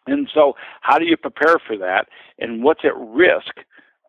And 0.07 0.29
so, 0.35 0.55
how 0.81 0.99
do 0.99 1.07
you 1.07 1.17
prepare 1.17 1.57
for 1.65 1.77
that? 1.79 2.09
And 2.39 2.63
what's 2.63 2.85
at 2.85 2.97
risk 2.97 3.55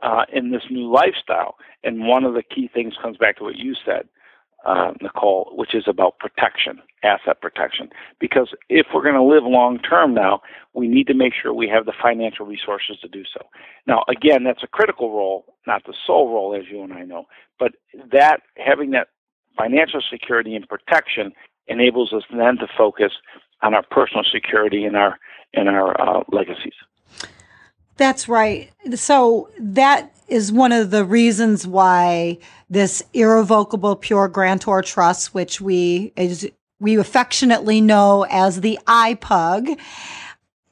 uh, 0.01 0.25
in 0.34 0.51
this 0.51 0.63
new 0.70 0.92
lifestyle? 0.92 1.56
And 1.84 2.08
one 2.08 2.24
of 2.24 2.34
the 2.34 2.44
key 2.44 2.68
things 2.74 2.96
comes 3.01 3.18
back 3.18 3.38
to 3.38 3.44
what 3.44 3.58
you 3.58 3.75
said, 3.86 4.08
uh, 4.66 4.94
Nicole, 5.02 5.52
which 5.56 5.76
is 5.76 5.84
about 5.88 6.20
protection, 6.20 6.82
asset 7.04 7.42
protection. 7.42 7.90
Because 8.20 8.50
if 8.70 8.88
we're 8.94 9.04
going 9.04 9.16
to 9.16 9.24
live 9.24 9.44
long 9.44 9.80
term 9.80 10.14
now, 10.14 10.42
we 10.74 10.88
need 10.88 11.08
to 11.08 11.14
make 11.14 11.34
sure 11.40 11.54
we 11.54 11.70
have 11.70 11.86
the 11.86 11.94
financial 12.02 12.46
resources 12.46 12.98
to 13.02 13.08
do 13.08 13.24
so. 13.32 13.46
Now, 13.88 14.04
again, 14.10 14.44
that's 14.44 14.64
a 14.64 14.68
critical 14.68 15.12
role, 15.16 15.46
not 15.68 15.84
the 15.86 15.94
sole 16.06 16.34
role, 16.34 16.56
as 16.56 16.66
you 16.70 16.84
and 16.84 16.94
I 16.94 17.04
know, 17.04 17.26
but 17.60 17.74
that 18.12 18.42
having 18.58 18.92
that 18.92 19.10
financial 19.58 20.02
security 20.12 20.56
and 20.56 20.68
protection 20.68 21.32
enables 21.68 22.14
us 22.14 22.24
then 22.32 22.58
to 22.58 22.68
focus 22.78 23.14
on 23.62 23.74
our 23.74 23.84
personal 23.90 24.24
security 24.24 24.84
and 24.86 24.96
our 24.98 25.18
and 25.54 25.70
our 25.70 26.00
uh, 26.00 26.24
legacies. 26.32 26.74
That's 27.98 28.28
right. 28.28 28.72
So 28.96 29.50
that 29.60 30.12
is 30.28 30.52
one 30.52 30.72
of 30.72 30.92
the 30.92 31.06
reasons 31.06 31.66
why 31.68 32.40
this 32.70 33.04
irrevocable 33.14 33.96
pure 33.96 34.28
grantor 34.28 34.82
trust, 34.82 35.34
which 35.34 35.62
we 35.62 36.12
is 36.16 36.50
we 36.80 36.98
affectionately 36.98 37.80
know 37.80 38.25
as 38.30 38.62
the 38.62 38.78
IPUG, 38.86 39.80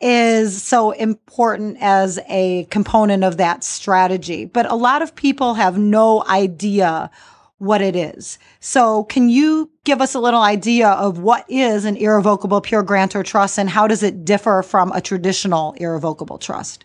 is 0.02 0.62
so 0.62 0.92
important 0.92 1.78
as 1.80 2.20
a 2.28 2.66
component 2.66 3.24
of 3.24 3.38
that 3.38 3.64
strategy. 3.64 4.44
But 4.44 4.70
a 4.70 4.76
lot 4.76 5.02
of 5.02 5.16
people 5.16 5.54
have 5.54 5.78
no 5.78 6.26
idea 6.26 7.10
what 7.58 7.82
it 7.82 7.96
is. 7.96 8.38
So 8.60 9.06
can 9.06 9.30
you 9.30 9.72
give 9.86 10.02
us 10.02 10.14
a 10.14 10.20
little 10.20 10.42
idea 10.42 10.90
of 10.90 11.20
what 11.20 11.46
is 11.50 11.86
an 11.86 11.96
irrevocable 11.96 12.60
pure 12.60 12.84
grantor 12.84 13.24
trust 13.24 13.58
and 13.58 13.70
how 13.70 13.88
does 13.88 14.04
it 14.04 14.26
differ 14.26 14.62
from 14.62 14.92
a 14.92 15.00
traditional 15.00 15.72
irrevocable 15.78 16.38
trust? 16.38 16.83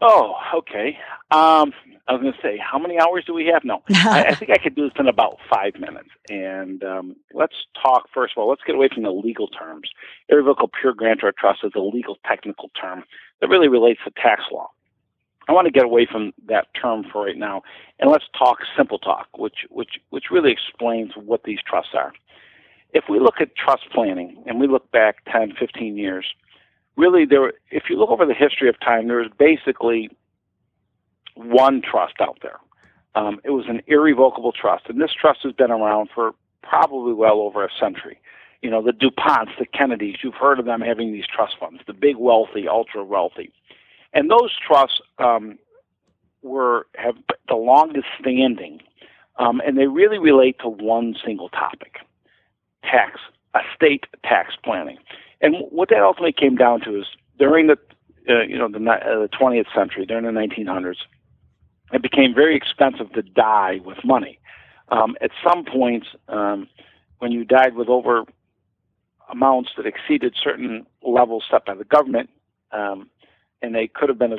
Oh, 0.00 0.34
okay. 0.54 0.98
Um, 1.30 1.72
I 2.08 2.12
was 2.12 2.20
going 2.22 2.32
to 2.32 2.40
say, 2.42 2.58
how 2.58 2.78
many 2.78 2.98
hours 2.98 3.24
do 3.26 3.34
we 3.34 3.46
have? 3.46 3.64
No, 3.64 3.82
I, 3.90 4.26
I, 4.28 4.34
think 4.34 4.50
I 4.50 4.58
could 4.58 4.74
do 4.76 4.84
this 4.84 4.98
in 4.98 5.08
about 5.08 5.38
five 5.50 5.74
minutes. 5.80 6.10
And 6.28 6.84
um, 6.84 7.16
let's 7.32 7.54
talk 7.82 8.08
first 8.12 8.34
of 8.36 8.42
all. 8.42 8.48
Let's 8.48 8.62
get 8.66 8.76
away 8.76 8.88
from 8.92 9.02
the 9.02 9.10
legal 9.10 9.48
terms. 9.48 9.90
Irrevocable 10.28 10.70
pure 10.80 10.94
grantor 10.94 11.32
trust 11.36 11.60
is 11.64 11.72
a 11.74 11.80
legal 11.80 12.18
technical 12.26 12.70
term 12.80 13.04
that 13.40 13.48
really 13.48 13.68
relates 13.68 14.00
to 14.04 14.10
tax 14.10 14.42
law. 14.52 14.70
I 15.48 15.52
want 15.52 15.66
to 15.66 15.72
get 15.72 15.84
away 15.84 16.06
from 16.10 16.32
that 16.48 16.66
term 16.80 17.04
for 17.12 17.24
right 17.24 17.36
now, 17.36 17.62
and 18.00 18.10
let's 18.10 18.24
talk 18.36 18.58
simple 18.76 18.98
talk, 18.98 19.28
which 19.38 19.58
which 19.70 20.00
which 20.10 20.24
really 20.30 20.50
explains 20.50 21.12
what 21.14 21.44
these 21.44 21.60
trusts 21.64 21.92
are. 21.94 22.12
If 22.92 23.04
we 23.08 23.20
look 23.20 23.40
at 23.40 23.54
trust 23.54 23.84
planning 23.92 24.42
and 24.46 24.58
we 24.58 24.66
look 24.66 24.90
back 24.90 25.18
10, 25.30 25.52
15 25.58 25.96
years, 25.96 26.26
really 26.96 27.24
there 27.24 27.52
if 27.70 27.84
you 27.88 27.98
look 27.98 28.10
over 28.10 28.26
the 28.26 28.34
history 28.34 28.68
of 28.68 28.78
time 28.80 29.08
there 29.08 29.18
was 29.18 29.30
basically 29.38 30.10
one 31.34 31.82
trust 31.82 32.14
out 32.20 32.38
there. 32.42 32.58
Um, 33.14 33.40
it 33.44 33.50
was 33.50 33.66
an 33.68 33.82
irrevocable 33.86 34.52
trust 34.52 34.86
and 34.88 35.00
this 35.00 35.12
trust 35.18 35.40
has 35.42 35.52
been 35.52 35.70
around 35.70 36.10
for 36.14 36.34
probably 36.62 37.12
well 37.12 37.40
over 37.40 37.64
a 37.64 37.68
century. 37.78 38.18
You 38.62 38.70
know 38.70 38.82
the 38.82 38.92
duponts 38.92 39.58
the 39.58 39.66
kennedys 39.66 40.16
you've 40.22 40.34
heard 40.34 40.58
of 40.58 40.64
them 40.64 40.80
having 40.80 41.12
these 41.12 41.26
trust 41.26 41.56
funds 41.58 41.82
the 41.86 41.92
big 41.92 42.16
wealthy 42.16 42.66
ultra 42.68 43.04
wealthy. 43.04 43.52
And 44.12 44.30
those 44.30 44.52
trusts 44.66 45.00
um, 45.18 45.58
were 46.42 46.86
have 46.96 47.16
the 47.48 47.56
longest 47.56 48.06
standing 48.20 48.80
um, 49.38 49.60
and 49.66 49.76
they 49.76 49.86
really 49.86 50.18
relate 50.18 50.58
to 50.60 50.68
one 50.68 51.14
single 51.24 51.48
topic 51.50 51.98
tax 52.82 53.20
estate 53.54 54.04
tax 54.24 54.54
planning 54.64 54.98
and 55.40 55.56
what 55.70 55.90
that 55.90 56.00
ultimately 56.00 56.32
came 56.32 56.56
down 56.56 56.80
to 56.82 56.98
is 56.98 57.06
during 57.38 57.66
the 57.66 57.78
uh, 58.28 58.42
you 58.42 58.58
know 58.58 58.68
the, 58.68 58.78
uh, 58.78 59.26
20th 59.28 59.72
century, 59.74 60.04
during 60.06 60.24
the 60.24 60.30
1900s, 60.30 60.96
it 61.92 62.02
became 62.02 62.34
very 62.34 62.56
expensive 62.56 63.12
to 63.12 63.22
die 63.22 63.80
with 63.84 63.98
money. 64.04 64.38
Um, 64.88 65.16
at 65.20 65.30
some 65.46 65.64
points, 65.64 66.08
um, 66.28 66.68
when 67.18 67.32
you 67.32 67.44
died 67.44 67.74
with 67.74 67.88
over 67.88 68.24
amounts 69.30 69.70
that 69.76 69.86
exceeded 69.86 70.34
certain 70.42 70.86
levels 71.02 71.44
set 71.50 71.64
by 71.66 71.74
the 71.74 71.84
government, 71.84 72.30
um, 72.72 73.08
and 73.62 73.74
they 73.74 73.88
could 73.88 74.08
have 74.08 74.18
been 74.18 74.32
as 74.32 74.38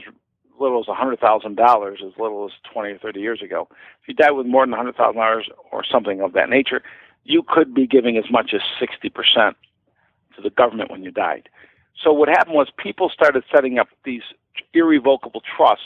little 0.59 0.79
as 0.79 0.85
$100,000, 0.87 1.93
as 1.93 2.13
little 2.17 2.45
as 2.45 2.51
20 2.73 2.89
or 2.91 2.97
30 2.97 3.19
years 3.19 3.41
ago. 3.41 3.67
If 4.01 4.07
you 4.07 4.13
died 4.13 4.31
with 4.31 4.47
more 4.47 4.65
than 4.65 4.73
$100,000 4.73 5.41
or 5.71 5.83
something 5.83 6.21
of 6.21 6.33
that 6.33 6.49
nature, 6.49 6.81
you 7.23 7.43
could 7.47 7.73
be 7.73 7.85
giving 7.85 8.17
as 8.17 8.25
much 8.31 8.53
as 8.53 8.61
60% 8.81 9.53
to 10.37 10.41
the 10.41 10.49
government 10.49 10.89
when 10.89 11.03
you 11.03 11.11
died. 11.11 11.49
So 12.01 12.13
what 12.13 12.29
happened 12.29 12.55
was 12.55 12.69
people 12.77 13.09
started 13.09 13.43
setting 13.53 13.79
up 13.79 13.89
these 14.05 14.21
irrevocable 14.73 15.41
trusts 15.41 15.85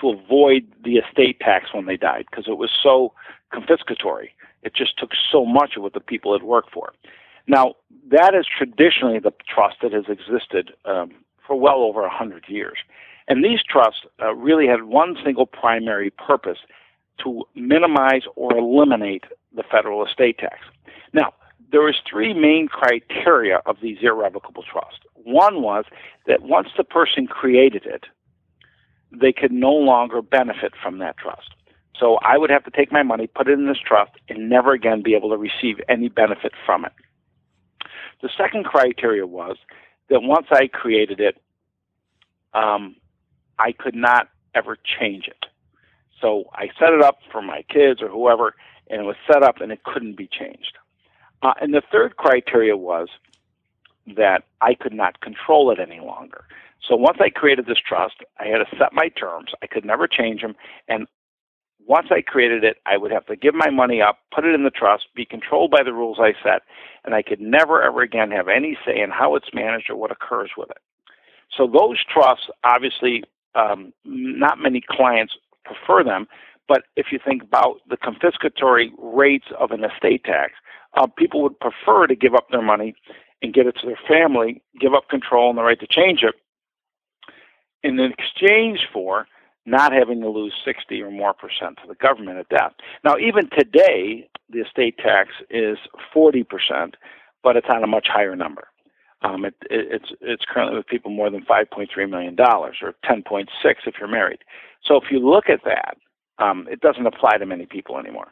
to 0.00 0.10
avoid 0.10 0.66
the 0.84 0.96
estate 0.96 1.40
tax 1.40 1.66
when 1.72 1.86
they 1.86 1.96
died 1.96 2.26
because 2.30 2.46
it 2.48 2.56
was 2.56 2.70
so 2.82 3.12
confiscatory. 3.52 4.30
It 4.62 4.74
just 4.74 4.98
took 4.98 5.10
so 5.30 5.44
much 5.44 5.76
of 5.76 5.82
what 5.82 5.92
the 5.92 6.00
people 6.00 6.32
had 6.32 6.42
worked 6.42 6.72
for. 6.72 6.92
Now, 7.46 7.74
that 8.10 8.34
is 8.34 8.46
traditionally 8.46 9.18
the 9.18 9.32
trust 9.48 9.76
that 9.82 9.92
has 9.92 10.04
existed 10.08 10.72
um, 10.84 11.12
for 11.46 11.58
well 11.58 11.82
over 11.82 12.00
a 12.00 12.08
100 12.08 12.44
years. 12.48 12.78
And 13.26 13.44
these 13.44 13.60
trusts 13.62 14.02
uh, 14.22 14.34
really 14.34 14.66
had 14.66 14.84
one 14.84 15.16
single 15.24 15.46
primary 15.46 16.10
purpose 16.10 16.58
to 17.24 17.44
minimize 17.54 18.22
or 18.36 18.56
eliminate 18.56 19.24
the 19.54 19.62
federal 19.62 20.04
estate 20.04 20.38
tax. 20.38 20.58
Now, 21.12 21.32
there 21.70 21.82
was 21.82 21.96
three 22.08 22.32
main 22.32 22.68
criteria 22.68 23.60
of 23.66 23.76
these 23.82 23.98
irrevocable 24.02 24.62
trusts. 24.62 25.00
One 25.14 25.62
was 25.62 25.84
that 26.26 26.42
once 26.42 26.68
the 26.76 26.84
person 26.84 27.26
created 27.26 27.84
it, 27.84 28.04
they 29.12 29.32
could 29.32 29.52
no 29.52 29.72
longer 29.72 30.22
benefit 30.22 30.72
from 30.82 30.98
that 30.98 31.16
trust. 31.18 31.54
So 31.98 32.16
I 32.22 32.38
would 32.38 32.50
have 32.50 32.64
to 32.64 32.70
take 32.70 32.92
my 32.92 33.02
money, 33.02 33.26
put 33.26 33.48
it 33.48 33.58
in 33.58 33.66
this 33.66 33.78
trust, 33.84 34.12
and 34.28 34.48
never 34.48 34.72
again 34.72 35.02
be 35.02 35.14
able 35.14 35.30
to 35.30 35.36
receive 35.36 35.80
any 35.88 36.08
benefit 36.08 36.52
from 36.64 36.84
it. 36.84 36.92
The 38.22 38.30
second 38.36 38.64
criteria 38.64 39.26
was 39.26 39.56
that 40.08 40.20
once 40.22 40.46
I 40.50 40.68
created 40.68 41.20
it, 41.20 41.40
um, 42.54 42.96
I 43.58 43.72
could 43.72 43.94
not 43.94 44.28
ever 44.54 44.76
change 45.00 45.26
it. 45.26 45.46
So 46.20 46.44
I 46.52 46.68
set 46.78 46.92
it 46.92 47.02
up 47.02 47.18
for 47.30 47.42
my 47.42 47.62
kids 47.62 48.00
or 48.02 48.08
whoever, 48.08 48.54
and 48.88 49.00
it 49.00 49.04
was 49.04 49.16
set 49.30 49.42
up 49.42 49.60
and 49.60 49.70
it 49.70 49.84
couldn't 49.84 50.16
be 50.16 50.28
changed. 50.28 50.78
Uh, 51.42 51.54
and 51.60 51.72
the 51.72 51.82
third 51.92 52.16
criteria 52.16 52.76
was 52.76 53.08
that 54.16 54.44
I 54.60 54.74
could 54.74 54.92
not 54.94 55.20
control 55.20 55.70
it 55.70 55.78
any 55.78 56.00
longer. 56.00 56.44
So 56.86 56.96
once 56.96 57.18
I 57.20 57.28
created 57.28 57.66
this 57.66 57.78
trust, 57.78 58.16
I 58.38 58.46
had 58.46 58.58
to 58.58 58.76
set 58.78 58.92
my 58.92 59.08
terms. 59.08 59.50
I 59.62 59.66
could 59.66 59.84
never 59.84 60.08
change 60.08 60.40
them. 60.40 60.56
And 60.88 61.06
once 61.86 62.08
I 62.10 62.22
created 62.22 62.64
it, 62.64 62.78
I 62.86 62.96
would 62.96 63.10
have 63.10 63.26
to 63.26 63.36
give 63.36 63.54
my 63.54 63.70
money 63.70 64.00
up, 64.00 64.18
put 64.34 64.44
it 64.44 64.54
in 64.54 64.64
the 64.64 64.70
trust, 64.70 65.06
be 65.14 65.24
controlled 65.24 65.70
by 65.70 65.82
the 65.82 65.92
rules 65.92 66.18
I 66.20 66.32
set, 66.42 66.62
and 67.04 67.14
I 67.14 67.22
could 67.22 67.40
never 67.40 67.82
ever 67.82 68.02
again 68.02 68.30
have 68.30 68.48
any 68.48 68.76
say 68.86 69.00
in 69.00 69.10
how 69.10 69.34
it's 69.36 69.48
managed 69.54 69.90
or 69.90 69.96
what 69.96 70.10
occurs 70.10 70.50
with 70.56 70.70
it. 70.70 70.78
So 71.56 71.66
those 71.66 71.98
trusts, 72.04 72.46
obviously, 72.64 73.24
um, 73.54 73.92
not 74.04 74.58
many 74.58 74.82
clients 74.86 75.34
prefer 75.64 76.04
them. 76.04 76.26
But 76.68 76.82
if 76.96 77.06
you 77.10 77.18
think 77.18 77.42
about 77.42 77.80
the 77.88 77.96
confiscatory 77.96 78.90
rates 78.98 79.46
of 79.58 79.70
an 79.70 79.82
estate 79.84 80.24
tax, 80.24 80.52
uh, 80.96 81.06
people 81.16 81.42
would 81.42 81.58
prefer 81.60 82.06
to 82.06 82.16
give 82.16 82.34
up 82.34 82.48
their 82.50 82.62
money 82.62 82.94
and 83.42 83.54
get 83.54 83.66
it 83.66 83.76
to 83.80 83.86
their 83.86 83.98
family, 84.08 84.62
give 84.80 84.94
up 84.94 85.08
control 85.08 85.50
and 85.50 85.58
the 85.58 85.62
right 85.62 85.78
to 85.80 85.86
change 85.86 86.22
it 86.22 86.34
in 87.82 87.98
exchange 88.00 88.80
for 88.92 89.26
not 89.66 89.92
having 89.92 90.20
to 90.22 90.28
lose 90.28 90.54
60 90.64 91.00
or 91.02 91.10
more 91.10 91.34
percent 91.34 91.78
to 91.82 91.88
the 91.88 91.94
government 91.94 92.38
at 92.38 92.48
death. 92.48 92.72
Now, 93.04 93.16
even 93.18 93.50
today, 93.56 94.28
the 94.50 94.60
estate 94.60 94.96
tax 94.98 95.30
is 95.50 95.76
40 96.12 96.44
percent, 96.44 96.96
but 97.42 97.56
it's 97.56 97.66
on 97.68 97.84
a 97.84 97.86
much 97.86 98.08
higher 98.10 98.34
number. 98.34 98.68
Um, 99.22 99.44
it, 99.44 99.54
it, 99.70 99.88
it's 99.90 100.12
it's 100.20 100.44
currently 100.48 100.76
with 100.76 100.86
people 100.86 101.10
more 101.10 101.30
than 101.30 101.44
5.3 101.44 102.10
million 102.10 102.34
dollars, 102.34 102.78
or 102.82 102.94
10.6 103.04 103.46
if 103.86 103.94
you're 103.98 104.08
married. 104.08 104.38
So 104.84 104.96
if 104.96 105.04
you 105.10 105.18
look 105.18 105.48
at 105.48 105.64
that, 105.64 105.98
um, 106.38 106.66
it 106.70 106.80
doesn't 106.80 107.06
apply 107.06 107.36
to 107.38 107.46
many 107.46 107.66
people 107.66 107.98
anymore. 107.98 108.28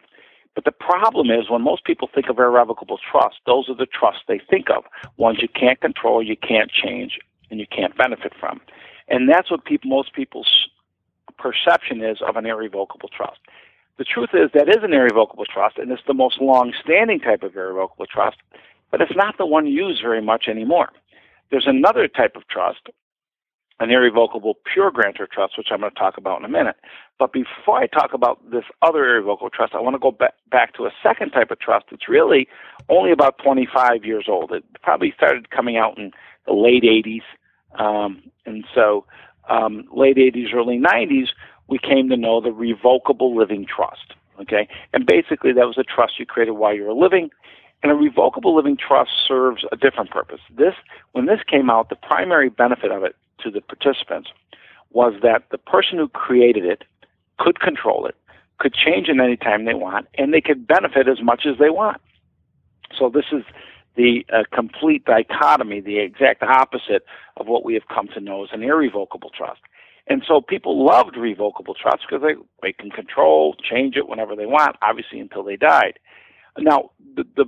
But 0.57 0.65
the 0.65 0.73
problem 0.73 1.31
is 1.31 1.51
when 1.51 1.63
most 1.63 1.85
people 1.85 2.09
think 2.13 2.29
of 2.29 2.39
irrevocable 2.39 2.99
trust, 2.99 3.37
those 3.45 3.69
are 3.69 3.77
the 3.77 3.87
trusts 3.87 4.23
they 4.27 4.41
think 4.51 4.71
of 4.71 4.85
ones 5.19 5.39
you 5.41 5.49
can't 5.49 5.81
control, 5.81 6.23
you 6.23 6.37
can't 6.37 6.71
change, 6.71 7.19
and 7.51 7.61
you 7.61 7.67
can't 7.67 7.97
benefit 7.97 8.33
from. 8.41 8.61
And 9.07 9.29
that's 9.29 9.51
what 9.51 9.67
people, 9.67 9.91
most 9.91 10.15
people's 10.15 10.69
perception 11.39 12.03
is 12.03 12.19
of 12.27 12.37
an 12.37 12.47
irrevocable 12.47 13.11
trust. 13.15 13.39
The 13.99 14.05
truth 14.05 14.31
is 14.33 14.51
that 14.55 14.69
is 14.69 14.83
an 14.83 14.95
irrevocable 14.95 15.45
trust, 15.45 15.77
and 15.77 15.93
it's 15.93 16.03
the 16.07 16.15
most 16.15 16.41
long-standing 16.41 17.21
type 17.21 17.43
of 17.43 17.55
irrevocable 17.55 18.07
trust, 18.07 18.39
but 18.91 19.03
it's 19.03 19.15
not 19.15 19.37
the 19.37 19.47
one 19.47 19.67
used 19.67 20.01
very 20.03 20.23
much 20.23 20.49
anymore. 20.49 20.89
There's 21.51 21.67
another 21.67 22.09
type 22.09 22.35
of 22.35 22.49
trust, 22.49 22.89
an 23.79 23.91
irrevocable 23.91 24.57
pure 24.73 24.91
grantor 24.91 25.29
trust, 25.31 25.59
which 25.59 25.69
I'm 25.71 25.81
going 25.81 25.93
to 25.93 25.99
talk 25.99 26.17
about 26.17 26.39
in 26.39 26.45
a 26.45 26.49
minute. 26.49 26.77
But 27.19 27.33
before 27.33 27.79
I 27.79 27.87
talk 27.87 28.15
about 28.15 28.51
this 28.51 28.65
other 28.83 29.05
irrevocable 29.05 29.51
trust, 29.51 29.75
I 29.75 29.81
want 29.81 29.95
to 29.95 29.99
go 29.99 30.11
back, 30.11 30.35
back 30.51 30.75
to 30.75 30.87
a 30.87 30.91
second 31.03 31.31
type 31.31 31.51
of 31.51 31.59
trust 31.59 31.87
that's 31.91 32.09
really 32.09 32.49
only 32.89 33.11
about 33.11 33.39
25 33.39 34.05
years 34.05 34.27
old. 34.29 34.53
It 34.53 34.65
probably 34.83 35.13
started 35.17 35.51
coming 35.51 35.77
out 35.77 35.99
in 35.99 36.13
the 36.47 36.53
late 36.53 36.85
80s. 36.85 37.23
Um, 37.79 38.23
and 38.47 38.65
so, 38.75 39.05
um, 39.49 39.85
late 39.93 40.17
80s, 40.17 40.55
early 40.55 40.79
90s, 40.79 41.29
we 41.69 41.79
came 41.79 42.09
to 42.09 42.17
know 42.17 42.41
the 42.41 42.53
revocable 42.53 43.37
living 43.37 43.67
trust. 43.67 44.15
Okay, 44.41 44.69
and 44.93 45.07
basically 45.07 45.53
that 45.55 45.67
was 45.67 45.79
a 45.79 45.83
trust 45.83 46.19
you 46.19 46.27
created 46.27 46.53
while 46.53 46.75
you 46.75 46.85
were 46.85 46.93
living, 46.93 47.31
and 47.83 47.91
a 47.91 47.95
revocable 47.95 48.55
living 48.55 48.77
trust 48.77 49.11
serves 49.27 49.65
a 49.73 49.77
different 49.77 50.11
purpose. 50.11 50.41
This, 50.55 50.75
when 51.13 51.25
this 51.25 51.41
came 51.51 51.71
out, 51.71 51.89
the 51.89 51.97
primary 51.97 52.51
benefit 52.51 52.91
of 52.91 53.03
it 53.03 53.17
to 53.43 53.51
the 53.51 53.61
participants 53.61 54.31
was 54.91 55.15
that 55.23 55.45
the 55.51 55.59
person 55.59 55.99
who 55.99 56.09
created 56.09 56.65
it 56.65 56.85
could 57.39 57.61
control 57.61 58.07
it, 58.07 58.17
could 58.59 58.75
change 58.75 59.09
it 59.09 59.21
any 59.21 59.37
time 59.37 59.65
they 59.65 59.75
want, 59.75 60.07
and 60.17 60.33
they 60.33 60.41
could 60.41 60.67
benefit 60.67 61.09
as 61.09 61.23
much 61.23 61.45
as 61.47 61.59
they 61.59 61.71
want. 61.71 62.01
So 62.97 63.11
this 63.11 63.27
is 63.33 63.43
the 63.97 64.25
uh, 64.33 64.45
complete 64.53 65.05
dichotomy, 65.05 65.81
the 65.81 65.99
exact 65.99 66.43
opposite 66.43 67.05
of 67.37 67.47
what 67.47 67.65
we 67.65 67.75
have 67.75 67.89
come 67.89 68.09
to 68.09 68.21
know 68.21 68.45
as 68.45 68.51
an 68.53 68.63
irrevocable 68.63 69.31
trust. 69.37 69.61
And 70.07 70.23
so 70.27 70.41
people 70.41 70.85
loved 70.85 71.17
revocable 71.17 71.75
trusts 71.75 72.07
because 72.09 72.23
they, 72.23 72.35
they 72.63 72.73
can 72.73 72.91
control, 72.91 73.57
change 73.69 73.97
it 73.97 74.09
whenever 74.09 74.37
they 74.37 74.47
want, 74.47 74.77
obviously 74.83 75.19
until 75.19 75.43
they 75.43 75.57
died. 75.57 75.99
Now, 76.59 76.91
the, 77.17 77.25
the, 77.37 77.47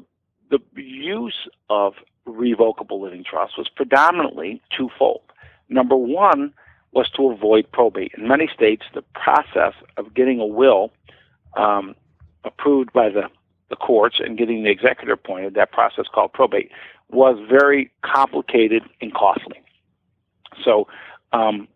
the 0.50 0.82
use 0.82 1.48
of 1.70 1.94
revocable 2.26 3.00
living 3.00 3.24
trusts 3.28 3.56
was 3.56 3.68
predominantly 3.74 4.60
twofold. 4.76 5.22
Number 5.68 5.96
one 5.96 6.52
was 6.92 7.10
to 7.16 7.30
avoid 7.30 7.70
probate. 7.72 8.12
In 8.16 8.26
many 8.26 8.48
states, 8.52 8.84
the 8.94 9.02
process 9.14 9.74
of 9.96 10.14
getting 10.14 10.40
a 10.40 10.46
will 10.46 10.92
um, 11.56 11.94
approved 12.44 12.92
by 12.92 13.08
the 13.08 13.28
the 13.68 13.76
courts 13.76 14.18
and 14.18 14.38
getting 14.38 14.62
the 14.64 14.70
executor 14.70 15.12
appointed, 15.12 15.54
that 15.54 15.72
process 15.72 16.06
called 16.12 16.32
probate, 16.32 16.70
was 17.10 17.38
very 17.50 17.90
complicated 18.02 18.82
and 19.00 19.12
costly. 19.12 19.60
So 20.64 20.88
um, 21.32 21.68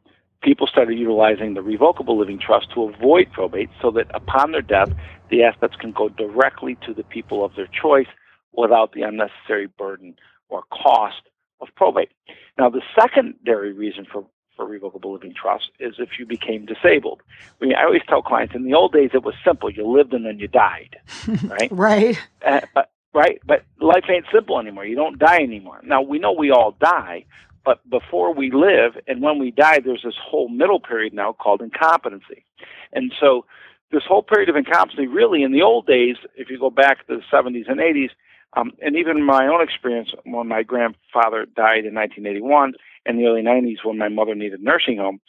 people 0.43 0.67
started 0.67 0.99
utilizing 0.99 1.55
the 1.55 1.63
revocable 1.63 2.19
living 2.19 2.39
trust 2.39 2.73
to 2.75 2.85
avoid 2.85 3.31
probate 3.33 3.71
so 3.81 3.91
that 3.93 4.07
upon 4.15 4.53
their 4.53 4.63
death, 4.63 4.91
the 5.31 5.43
assets 5.43 5.77
can 5.77 5.93
go 5.93 6.09
directly 6.09 6.77
to 6.87 6.95
the 6.95 7.05
people 7.05 7.45
of 7.45 7.55
their 7.57 7.69
choice 7.69 8.09
without 8.53 8.93
the 8.93 9.03
unnecessary 9.03 9.67
burden 9.67 10.17
or 10.49 10.63
cost 10.71 11.23
of 11.63 11.69
probate. 11.77 12.11
Now, 12.59 12.69
the 12.69 12.83
secondary 12.99 13.73
reason 13.73 14.07
for 14.11 14.27
for 14.57 14.67
revocable 14.67 15.13
living 15.13 15.33
trust 15.35 15.71
is 15.81 15.95
if 15.99 16.19
you 16.19 16.27
became 16.27 16.67
disabled. 16.67 17.23
I, 17.61 17.65
mean, 17.65 17.75
I 17.75 17.85
always 17.85 18.03
tell 18.07 18.21
clients 18.21 18.55
in 18.55 18.65
the 18.65 18.75
old 18.75 18.93
days 18.93 19.11
it 19.15 19.25
was 19.25 19.35
simple: 19.45 19.71
you 19.71 19.87
lived 19.87 20.13
and 20.13 20.27
then 20.27 20.39
you 20.39 20.49
died, 20.49 20.97
right? 21.45 21.69
right. 21.71 22.19
Uh, 22.45 22.61
but 22.75 22.91
right, 23.15 23.41
but 23.47 23.65
life 23.81 24.05
ain't 24.11 24.27
simple 24.33 24.59
anymore. 24.59 24.85
You 24.85 24.97
don't 24.97 25.19
die 25.19 25.41
anymore. 25.43 25.81
Now 25.83 26.03
we 26.03 26.19
know 26.19 26.33
we 26.33 26.51
all 26.51 26.77
die, 26.81 27.25
but 27.65 27.89
before 27.89 28.35
we 28.35 28.51
live 28.51 28.93
and 29.07 29.23
when 29.23 29.39
we 29.39 29.51
die, 29.51 29.81
there's 29.81 30.03
this 30.05 30.19
whole 30.23 30.49
middle 30.49 30.81
period 30.81 31.15
now 31.15 31.33
called 31.33 31.63
incompetency, 31.63 32.45
and 32.93 33.13
so 33.19 33.47
this 33.91 34.03
whole 34.09 34.23
period 34.23 34.49
of 34.49 34.57
incompetency, 34.57 35.07
really, 35.07 35.43
in 35.43 35.53
the 35.53 35.63
old 35.63 35.87
days, 35.87 36.17
if 36.35 36.49
you 36.49 36.59
go 36.59 36.71
back 36.71 37.07
to 37.07 37.17
the 37.17 37.23
70s 37.31 37.71
and 37.71 37.79
80s. 37.79 38.11
Um, 38.55 38.73
and 38.83 38.97
even 38.97 39.25
my 39.25 39.47
own 39.47 39.63
experience 39.63 40.11
when 40.25 40.49
my 40.49 40.63
grandfather 40.63 41.47
died 41.57 41.87
in 41.87 41.95
1981, 41.95 42.75
in 43.07 43.17
the 43.17 43.27
early 43.27 43.43
90s 43.43 43.85
when 43.85 43.99
my 43.99 44.09
mother 44.09 44.35
needed 44.35 44.63
nursing 44.63 44.99
home, 44.99 45.21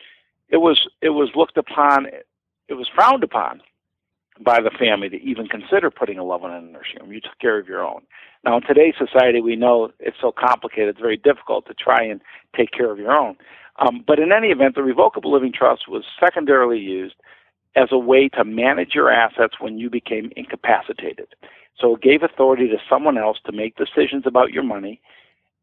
it 0.49 0.57
was 0.57 0.87
it 1.01 1.09
was 1.09 1.29
looked 1.35 1.57
upon, 1.57 2.07
it 2.67 2.73
was 2.73 2.89
frowned 2.93 3.23
upon 3.23 3.61
by 4.39 4.59
the 4.61 4.71
family 4.71 5.09
to 5.09 5.21
even 5.21 5.47
consider 5.47 5.89
putting 5.89 6.17
a 6.17 6.23
loved 6.23 6.43
one 6.43 6.51
in 6.51 6.63
a 6.63 6.71
nursing 6.71 6.99
home. 6.99 7.11
You 7.11 7.21
took 7.21 7.37
care 7.39 7.59
of 7.59 7.67
your 7.67 7.85
own. 7.85 8.01
Now, 8.43 8.57
in 8.57 8.63
today's 8.63 8.95
society, 8.97 9.41
we 9.41 9.55
know 9.55 9.91
it's 9.99 10.17
so 10.19 10.31
complicated; 10.31 10.89
it's 10.89 10.99
very 10.99 11.17
difficult 11.17 11.65
to 11.67 11.73
try 11.73 12.03
and 12.03 12.21
take 12.55 12.71
care 12.71 12.91
of 12.91 12.97
your 12.97 13.11
own. 13.11 13.37
Um, 13.79 14.03
but 14.05 14.19
in 14.19 14.31
any 14.31 14.49
event, 14.49 14.75
the 14.75 14.83
revocable 14.83 15.31
living 15.31 15.53
trust 15.53 15.87
was 15.87 16.03
secondarily 16.19 16.79
used 16.79 17.15
as 17.75 17.89
a 17.91 17.97
way 17.97 18.29
to 18.29 18.43
manage 18.43 18.93
your 18.93 19.09
assets 19.09 19.55
when 19.59 19.79
you 19.79 19.89
became 19.89 20.31
incapacitated. 20.35 21.27
So 21.79 21.95
it 21.95 22.01
gave 22.01 22.23
authority 22.23 22.67
to 22.67 22.77
someone 22.89 23.17
else 23.17 23.39
to 23.45 23.51
make 23.51 23.75
decisions 23.75 24.23
about 24.25 24.51
your 24.51 24.63
money, 24.63 25.01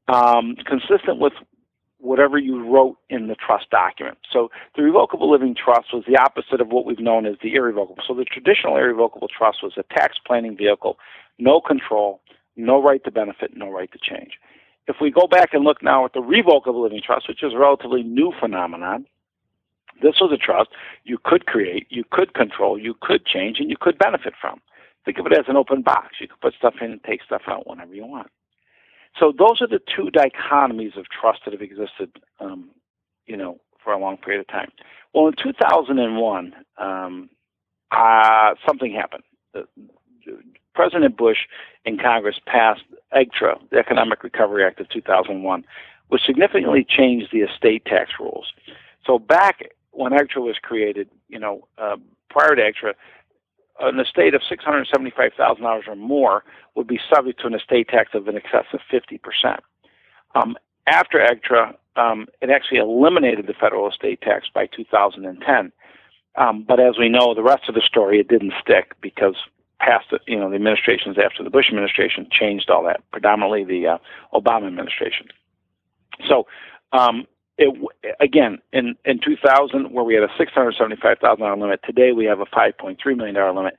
um, 0.09 0.57
consistent 0.67 1.19
with 1.19 1.33
whatever 1.99 2.39
you 2.39 2.65
wrote 2.65 2.97
in 3.11 3.29
the 3.29 3.35
trust 3.35 3.71
document. 3.71 4.19
So 4.33 4.51
the 4.75 4.83
revocable 4.83 5.31
living 5.31 5.55
trust 5.55 5.93
was 5.93 6.05
the 6.09 6.19
opposite 6.19 6.61
of 6.61 6.69
what 6.69 6.87
we've 6.87 6.99
known 6.99 7.27
as 7.27 7.37
the 7.43 7.55
irrevocable. 7.55 8.03
So 8.07 8.15
the 8.15 8.25
traditional 8.25 8.77
irrevocable 8.77 9.29
trust 9.29 9.63
was 9.63 9.75
a 9.77 9.83
tax 9.95 10.17
planning 10.27 10.57
vehicle, 10.57 10.99
no 11.39 11.61
control, 11.61 12.21
no 12.57 12.83
right 12.83 13.05
to 13.05 13.11
benefit, 13.11 13.57
no 13.57 13.71
right 13.71 13.91
to 13.93 13.99
change. 13.99 14.33
If 14.89 14.97
we 15.01 15.11
go 15.11 15.27
back 15.27 15.53
and 15.53 15.63
look 15.63 15.83
now 15.83 16.05
at 16.05 16.15
the 16.15 16.21
revocable 16.21 16.83
living 16.83 17.03
trust, 17.05 17.29
which 17.29 17.43
is 17.43 17.53
a 17.53 17.59
relatively 17.59 18.03
new 18.03 18.33
phenomenon, 18.41 19.07
this 20.03 20.15
was 20.21 20.33
a 20.33 20.39
trust 20.39 20.71
you 21.05 21.19
could 21.23 21.47
create, 21.47 21.87
you 21.91 22.05
could 22.11 22.33
control, 22.35 22.79
you 22.79 22.95
could 23.01 23.27
change, 23.27 23.61
and 23.61 23.69
you 23.69 23.77
could 23.79 23.99
benefit 23.99 24.33
from. 24.41 24.61
Think 25.05 25.19
of 25.19 25.27
it 25.27 25.33
as 25.33 25.47
an 25.49 25.57
open 25.57 25.83
box. 25.83 26.17
You 26.21 26.29
can 26.29 26.37
put 26.41 26.55
stuff 26.55 26.75
in 26.81 26.93
and 26.93 27.05
take 27.05 27.23
stuff 27.23 27.43
out 27.47 27.67
whenever 27.67 27.95
you 27.95 28.07
want. 28.07 28.31
So 29.19 29.33
those 29.37 29.61
are 29.61 29.67
the 29.67 29.81
two 29.81 30.11
dichotomies 30.11 30.97
of 30.97 31.07
trust 31.09 31.41
that 31.45 31.53
have 31.53 31.63
existed, 31.63 32.11
um, 32.39 32.71
you 33.27 33.37
know, 33.37 33.59
for 33.83 33.93
a 33.93 33.99
long 33.99 34.17
period 34.19 34.41
of 34.41 34.49
time. 34.49 34.71
Well, 35.15 35.27
in 35.27 35.35
2001, 35.43 36.55
um, 36.79 37.31
uh, 37.91 38.55
something 38.67 38.93
happened. 38.93 39.25
The, 39.53 39.67
President 40.75 41.17
Bush 41.17 41.39
in 41.85 41.99
Congress 41.99 42.37
passed 42.47 42.83
EGTRRA, 43.13 43.59
the 43.71 43.79
Economic 43.79 44.23
Recovery 44.23 44.65
Act 44.65 44.81
of 44.81 44.89
2001, 44.89 45.65
which 46.09 46.23
significantly 46.25 46.87
changed 46.89 47.29
the 47.33 47.41
estate 47.41 47.85
tax 47.85 48.13
rules. 48.21 48.53
So 49.05 49.19
back 49.19 49.63
when 49.91 50.13
EGTRRA 50.13 50.43
was 50.43 50.57
created, 50.63 51.09
you 51.29 51.39
know, 51.39 51.67
uh, 51.77 51.97
prior 52.29 52.55
to 52.55 52.63
EGTRRA, 52.63 52.95
an 53.81 53.99
estate 54.01 54.35
of 54.35 54.43
$675,000 54.43 55.89
or 55.89 55.97
more 55.97 56.45
would 56.75 56.87
be 56.87 57.01
subject 57.13 57.41
to 57.41 57.47
an 57.47 57.55
estate 57.55 57.89
tax 57.89 58.11
of 58.15 58.29
in 58.29 58.37
excess 58.37 58.67
of 58.73 58.81
50%. 58.93 59.59
Um, 60.35 60.57
after 60.87 61.19
EGTRRA, 61.19 61.75
um, 61.97 62.27
it 62.41 62.51
actually 62.51 62.79
eliminated 62.79 63.47
the 63.47 63.55
federal 63.55 63.89
estate 63.89 64.21
tax 64.21 64.47
by 64.53 64.67
2010. 64.67 65.73
Um, 66.37 66.65
but 66.67 66.79
as 66.79 66.97
we 66.99 67.09
know, 67.09 67.35
the 67.35 67.43
rest 67.43 67.69
of 67.69 67.75
the 67.75 67.83
story, 67.83 68.21
it 68.21 68.29
didn't 68.29 68.53
stick 68.63 68.95
because 69.01 69.35
past, 69.81 70.07
the 70.11 70.21
you 70.27 70.39
know, 70.39 70.49
the 70.49 70.57
administrations 70.57 71.17
after 71.19 71.43
the 71.43 71.51
Bush 71.51 71.67
administration 71.69 72.29
changed 72.31 72.71
all 72.71 72.85
that, 72.85 73.03
predominantly 73.11 73.65
the 73.65 73.87
uh, 73.87 73.99
Obama 74.33 74.69
administration. 74.69 75.29
So 76.29 76.47
um, 76.93 77.27
it, 77.61 78.17
again, 78.21 78.59
in, 78.73 78.97
in 79.05 79.21
2000, 79.21 79.93
where 79.93 80.03
we 80.03 80.15
had 80.15 80.25
a 80.25 80.29
$675,000 80.29 81.61
limit, 81.61 81.81
today 81.85 82.13
we 82.13 82.25
have 82.25 82.41
a 82.41 82.47
$5.3 82.47 83.17
million 83.17 83.55
limit. 83.55 83.77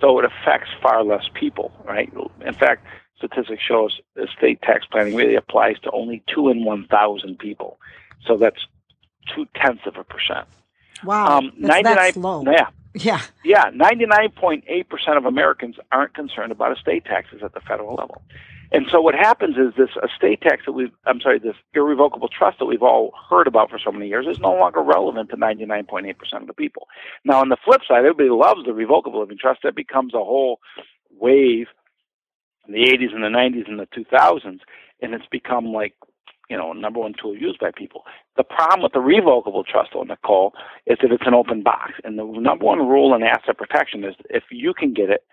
So 0.00 0.18
it 0.18 0.24
affects 0.24 0.70
far 0.80 1.02
less 1.02 1.28
people, 1.34 1.72
right? 1.84 2.12
In 2.46 2.54
fact, 2.54 2.86
statistics 3.18 3.62
show 3.62 3.86
us 3.86 4.00
estate 4.16 4.62
tax 4.62 4.86
planning 4.86 5.16
really 5.16 5.34
applies 5.34 5.78
to 5.80 5.90
only 5.90 6.22
two 6.32 6.48
in 6.48 6.64
1,000 6.64 7.38
people. 7.38 7.78
So 8.24 8.36
that's 8.36 8.66
two 9.34 9.46
tenths 9.56 9.82
of 9.86 9.96
a 9.96 10.04
percent. 10.04 10.46
Wow. 11.04 11.38
Um, 11.38 11.52
that's, 11.58 11.84
99, 11.84 11.96
that's 11.96 12.16
low. 12.16 12.44
Yeah. 12.46 12.68
Yeah. 12.94 13.20
Yeah. 13.44 13.70
99.8% 13.70 15.16
of 15.16 15.24
Americans 15.24 15.76
aren't 15.90 16.14
concerned 16.14 16.52
about 16.52 16.76
estate 16.76 17.04
taxes 17.04 17.42
at 17.42 17.52
the 17.52 17.60
federal 17.60 17.94
level. 17.94 18.22
And 18.74 18.86
so 18.90 19.00
what 19.00 19.14
happens 19.14 19.56
is 19.56 19.72
this 19.76 19.90
estate 20.02 20.40
tax 20.40 20.62
that 20.66 20.72
we've, 20.72 20.90
I'm 21.06 21.20
sorry, 21.20 21.38
this 21.38 21.54
irrevocable 21.74 22.26
trust 22.26 22.58
that 22.58 22.64
we've 22.64 22.82
all 22.82 23.12
heard 23.30 23.46
about 23.46 23.70
for 23.70 23.78
so 23.78 23.92
many 23.92 24.08
years 24.08 24.26
is 24.26 24.40
no 24.40 24.52
longer 24.52 24.82
relevant 24.82 25.30
to 25.30 25.36
99.8% 25.36 26.10
of 26.40 26.48
the 26.48 26.54
people. 26.54 26.88
Now, 27.24 27.40
on 27.40 27.50
the 27.50 27.56
flip 27.64 27.82
side, 27.86 27.98
everybody 27.98 28.30
loves 28.30 28.64
the 28.66 28.72
revocable 28.72 29.20
living 29.20 29.38
trust. 29.40 29.60
That 29.62 29.76
becomes 29.76 30.12
a 30.12 30.18
whole 30.18 30.58
wave 31.08 31.68
in 32.66 32.74
the 32.74 32.80
80s 32.80 33.14
and 33.14 33.22
the 33.22 33.28
90s 33.28 33.68
and 33.68 33.78
the 33.78 33.86
2000s, 33.86 34.58
and 35.00 35.14
it's 35.14 35.26
become 35.30 35.66
like 35.66 35.94
you 36.50 36.56
know, 36.56 36.72
number 36.72 37.00
one 37.00 37.14
tool 37.20 37.36
used 37.36 37.58
by 37.58 37.70
people. 37.74 38.04
The 38.36 38.44
problem 38.44 38.82
with 38.82 38.92
the 38.92 39.00
revocable 39.00 39.64
trust, 39.64 39.90
though, 39.94 40.02
Nicole, 40.02 40.52
is 40.86 40.98
that 41.00 41.12
it's 41.12 41.26
an 41.26 41.34
open 41.34 41.62
box. 41.62 41.92
And 42.04 42.18
the 42.18 42.24
number 42.24 42.64
one 42.64 42.80
rule 42.80 43.14
in 43.14 43.22
asset 43.22 43.56
protection 43.56 44.04
is 44.04 44.14
if 44.30 44.44
you 44.50 44.74
can 44.74 44.92
get 44.92 45.10
it, 45.10 45.24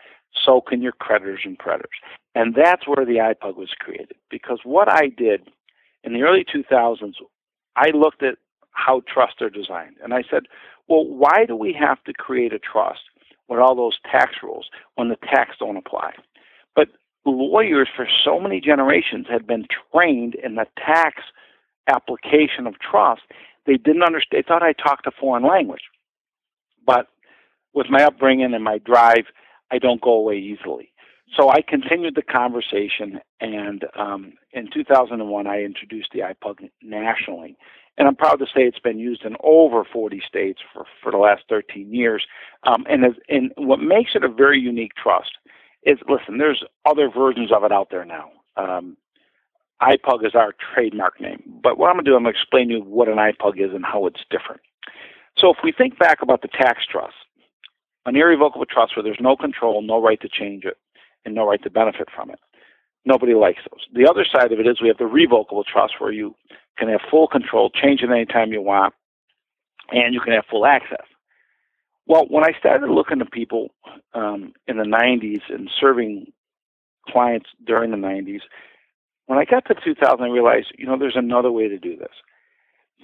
so 0.45 0.61
can 0.61 0.81
your 0.81 0.93
creditors 0.93 1.41
and 1.43 1.57
creditors. 1.57 1.89
And 2.35 2.55
that's 2.55 2.87
where 2.87 3.05
the 3.05 3.17
IPUG 3.17 3.57
was 3.57 3.69
created. 3.79 4.15
Because 4.29 4.59
what 4.63 4.89
I 4.89 5.07
did 5.07 5.49
in 6.03 6.13
the 6.13 6.21
early 6.21 6.45
2000s, 6.45 7.15
I 7.75 7.89
looked 7.89 8.23
at 8.23 8.35
how 8.71 9.01
trusts 9.07 9.41
are 9.41 9.49
designed. 9.49 9.97
And 10.03 10.13
I 10.13 10.23
said, 10.29 10.43
well, 10.87 11.05
why 11.05 11.45
do 11.45 11.55
we 11.55 11.73
have 11.73 12.03
to 12.05 12.13
create 12.13 12.53
a 12.53 12.59
trust 12.59 13.01
with 13.49 13.59
all 13.59 13.75
those 13.75 13.99
tax 14.09 14.35
rules 14.41 14.69
when 14.95 15.09
the 15.09 15.17
tax 15.17 15.57
don't 15.59 15.77
apply? 15.77 16.13
But 16.75 16.89
lawyers 17.25 17.87
for 17.95 18.07
so 18.23 18.39
many 18.39 18.59
generations 18.59 19.27
had 19.29 19.45
been 19.45 19.65
trained 19.91 20.35
in 20.35 20.55
the 20.55 20.65
tax 20.77 21.21
application 21.87 22.67
of 22.67 22.75
trust, 22.79 23.21
they 23.65 23.77
didn't 23.77 24.03
understand. 24.03 24.43
They 24.43 24.47
thought 24.47 24.63
I 24.63 24.73
talked 24.73 25.07
a 25.07 25.11
foreign 25.11 25.45
language. 25.45 25.83
But 26.85 27.07
with 27.73 27.87
my 27.89 28.03
upbringing 28.03 28.53
and 28.53 28.63
my 28.63 28.79
drive, 28.79 29.25
I 29.71 29.77
don't 29.77 30.01
go 30.01 30.13
away 30.13 30.37
easily. 30.37 30.91
So 31.37 31.49
I 31.49 31.61
continued 31.61 32.15
the 32.15 32.23
conversation, 32.23 33.21
and 33.39 33.85
um, 33.97 34.33
in 34.51 34.69
2001, 34.73 35.47
I 35.47 35.63
introduced 35.63 36.09
the 36.11 36.19
IPUG 36.19 36.69
nationally. 36.81 37.55
And 37.97 38.07
I'm 38.07 38.15
proud 38.15 38.39
to 38.39 38.45
say 38.45 38.63
it's 38.63 38.79
been 38.79 38.99
used 38.99 39.23
in 39.23 39.35
over 39.43 39.83
40 39.85 40.21
states 40.27 40.59
for, 40.73 40.85
for 41.01 41.11
the 41.11 41.17
last 41.17 41.43
13 41.49 41.93
years. 41.93 42.25
Um, 42.63 42.85
and, 42.89 43.05
as, 43.05 43.11
and 43.29 43.51
what 43.57 43.79
makes 43.79 44.11
it 44.15 44.23
a 44.23 44.29
very 44.29 44.59
unique 44.59 44.93
trust 45.01 45.31
is 45.83 45.97
listen, 46.07 46.37
there's 46.37 46.63
other 46.85 47.09
versions 47.09 47.51
of 47.51 47.63
it 47.63 47.71
out 47.71 47.89
there 47.91 48.05
now. 48.05 48.31
Um, 48.57 48.97
IPUG 49.81 50.25
is 50.25 50.35
our 50.35 50.53
trademark 50.73 51.19
name. 51.19 51.41
But 51.63 51.77
what 51.77 51.89
I'm 51.89 51.95
going 51.95 52.05
to 52.05 52.11
do, 52.11 52.15
I'm 52.15 52.23
going 52.23 52.33
to 52.33 52.39
explain 52.39 52.67
to 52.67 52.75
you 52.75 52.81
what 52.81 53.07
an 53.07 53.17
IPUG 53.17 53.65
is 53.65 53.73
and 53.73 53.83
how 53.83 54.05
it's 54.05 54.21
different. 54.29 54.61
So 55.37 55.49
if 55.49 55.57
we 55.63 55.71
think 55.71 55.97
back 55.97 56.21
about 56.21 56.43
the 56.43 56.49
tax 56.49 56.85
trust, 56.85 57.15
an 58.05 58.15
irrevocable 58.15 58.65
trust 58.65 58.95
where 58.95 59.03
there's 59.03 59.17
no 59.19 59.35
control, 59.35 59.81
no 59.81 60.01
right 60.01 60.21
to 60.21 60.29
change 60.29 60.65
it, 60.65 60.77
and 61.25 61.33
no 61.33 61.47
right 61.47 61.61
to 61.63 61.69
benefit 61.69 62.09
from 62.15 62.29
it. 62.29 62.39
Nobody 63.05 63.33
likes 63.33 63.61
those. 63.71 63.85
The 63.93 64.07
other 64.07 64.25
side 64.25 64.51
of 64.51 64.59
it 64.59 64.67
is 64.67 64.81
we 64.81 64.87
have 64.87 64.97
the 64.97 65.05
revocable 65.05 65.63
trust 65.63 65.93
where 65.99 66.11
you 66.11 66.35
can 66.77 66.89
have 66.89 67.01
full 67.09 67.27
control, 67.27 67.69
change 67.69 68.01
it 68.01 68.11
anytime 68.11 68.51
you 68.51 68.61
want, 68.61 68.93
and 69.91 70.13
you 70.13 70.19
can 70.19 70.33
have 70.33 70.45
full 70.49 70.65
access. 70.65 71.05
Well, 72.07 72.25
when 72.29 72.43
I 72.43 72.57
started 72.57 72.89
looking 72.89 73.21
at 73.21 73.31
people 73.31 73.69
um, 74.13 74.53
in 74.67 74.77
the 74.77 74.83
90s 74.83 75.41
and 75.49 75.69
serving 75.79 76.31
clients 77.07 77.49
during 77.65 77.91
the 77.91 77.97
90s, 77.97 78.41
when 79.27 79.39
I 79.39 79.45
got 79.45 79.65
to 79.67 79.75
2000, 79.75 80.21
I 80.21 80.27
realized, 80.27 80.73
you 80.77 80.85
know, 80.85 80.97
there's 80.97 81.15
another 81.15 81.51
way 81.51 81.67
to 81.67 81.77
do 81.77 81.95
this. 81.95 82.11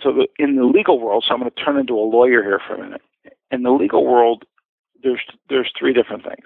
So 0.03 0.11
the, 0.11 0.27
in 0.37 0.55
the 0.55 0.65
legal 0.65 0.99
world, 0.99 1.25
so 1.27 1.33
I'm 1.33 1.39
going 1.39 1.51
to 1.51 1.63
turn 1.63 1.77
into 1.77 1.93
a 1.93 2.03
lawyer 2.03 2.43
here 2.43 2.59
for 2.65 2.75
a 2.75 2.83
minute. 2.83 3.01
In 3.51 3.63
the 3.63 3.71
legal 3.71 4.05
world, 4.05 4.43
there's 5.01 5.21
there's 5.49 5.71
three 5.77 5.93
different 5.93 6.23
things. 6.23 6.45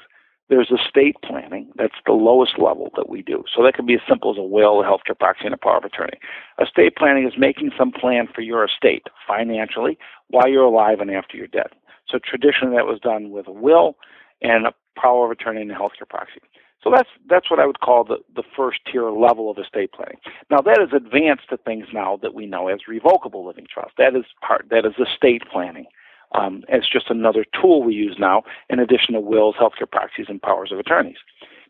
There's 0.50 0.70
estate 0.70 1.16
planning. 1.24 1.72
That's 1.78 1.96
the 2.06 2.12
lowest 2.12 2.60
level 2.60 2.90
that 2.98 3.08
we 3.10 3.22
do. 3.22 3.46
So 3.56 3.64
that 3.64 3.74
can 3.74 3.86
be 3.86 3.94
as 3.94 4.02
simple 4.08 4.32
as 4.32 4.38
a 4.38 4.44
will, 4.44 4.82
a 4.82 4.84
healthcare 4.84 5.18
proxy, 5.18 5.46
and 5.46 5.54
a 5.54 5.58
power 5.58 5.78
of 5.78 5.86
attorney. 5.86 6.20
Estate 6.62 6.98
planning 6.98 7.26
is 7.26 7.34
making 7.38 7.72
some 7.78 7.92
plan 7.92 8.28
for 8.34 8.42
your 8.42 8.66
estate 8.66 9.04
financially 9.26 9.98
while 10.28 10.50
you're 10.50 10.66
alive 10.66 11.00
and 11.00 11.10
after 11.10 11.38
you're 11.38 11.48
dead. 11.48 11.70
So 12.12 12.20
traditionally 12.24 12.76
that 12.76 12.86
was 12.86 13.00
done 13.00 13.32
with 13.32 13.48
a 13.48 13.52
will 13.52 13.96
and 14.42 14.68
a 14.68 14.74
power 15.00 15.26
of 15.26 15.32
attorney 15.32 15.62
and 15.62 15.72
a 15.72 15.76
healthcare 15.76 16.10
proxy. 16.10 16.42
So 16.84 16.90
that's 16.90 17.10
that's 17.30 17.50
what 17.52 17.60
I 17.60 17.66
would 17.66 17.80
call 17.80 18.04
the, 18.04 18.18
the 18.36 18.44
first 18.56 18.80
tier 18.92 19.10
level 19.12 19.52
of 19.52 19.58
estate 19.58 19.92
planning. 19.94 20.18
Now 20.50 20.62
that 20.62 20.80
is 20.82 20.90
advanced 20.94 21.50
to 21.50 21.58
things 21.58 21.88
now 21.94 22.18
that 22.22 22.34
we 22.34 22.46
know 22.48 22.68
as 22.68 22.88
revocable 22.88 23.46
living 23.46 23.68
trust. 23.72 23.92
That 23.98 24.16
is 24.16 24.26
part 24.46 24.68
that 24.72 24.86
is 24.86 24.94
estate 25.00 25.44
planning. 25.52 25.86
Um, 26.34 26.64
it's 26.70 26.90
just 26.90 27.10
another 27.10 27.46
tool 27.60 27.84
we 27.84 27.94
use 27.94 28.16
now 28.18 28.44
in 28.70 28.80
addition 28.80 29.14
to 29.14 29.20
wills, 29.20 29.56
healthcare 29.60 29.90
proxies, 29.90 30.28
and 30.30 30.42
powers 30.42 30.72
of 30.72 30.80
attorneys. 30.80 31.18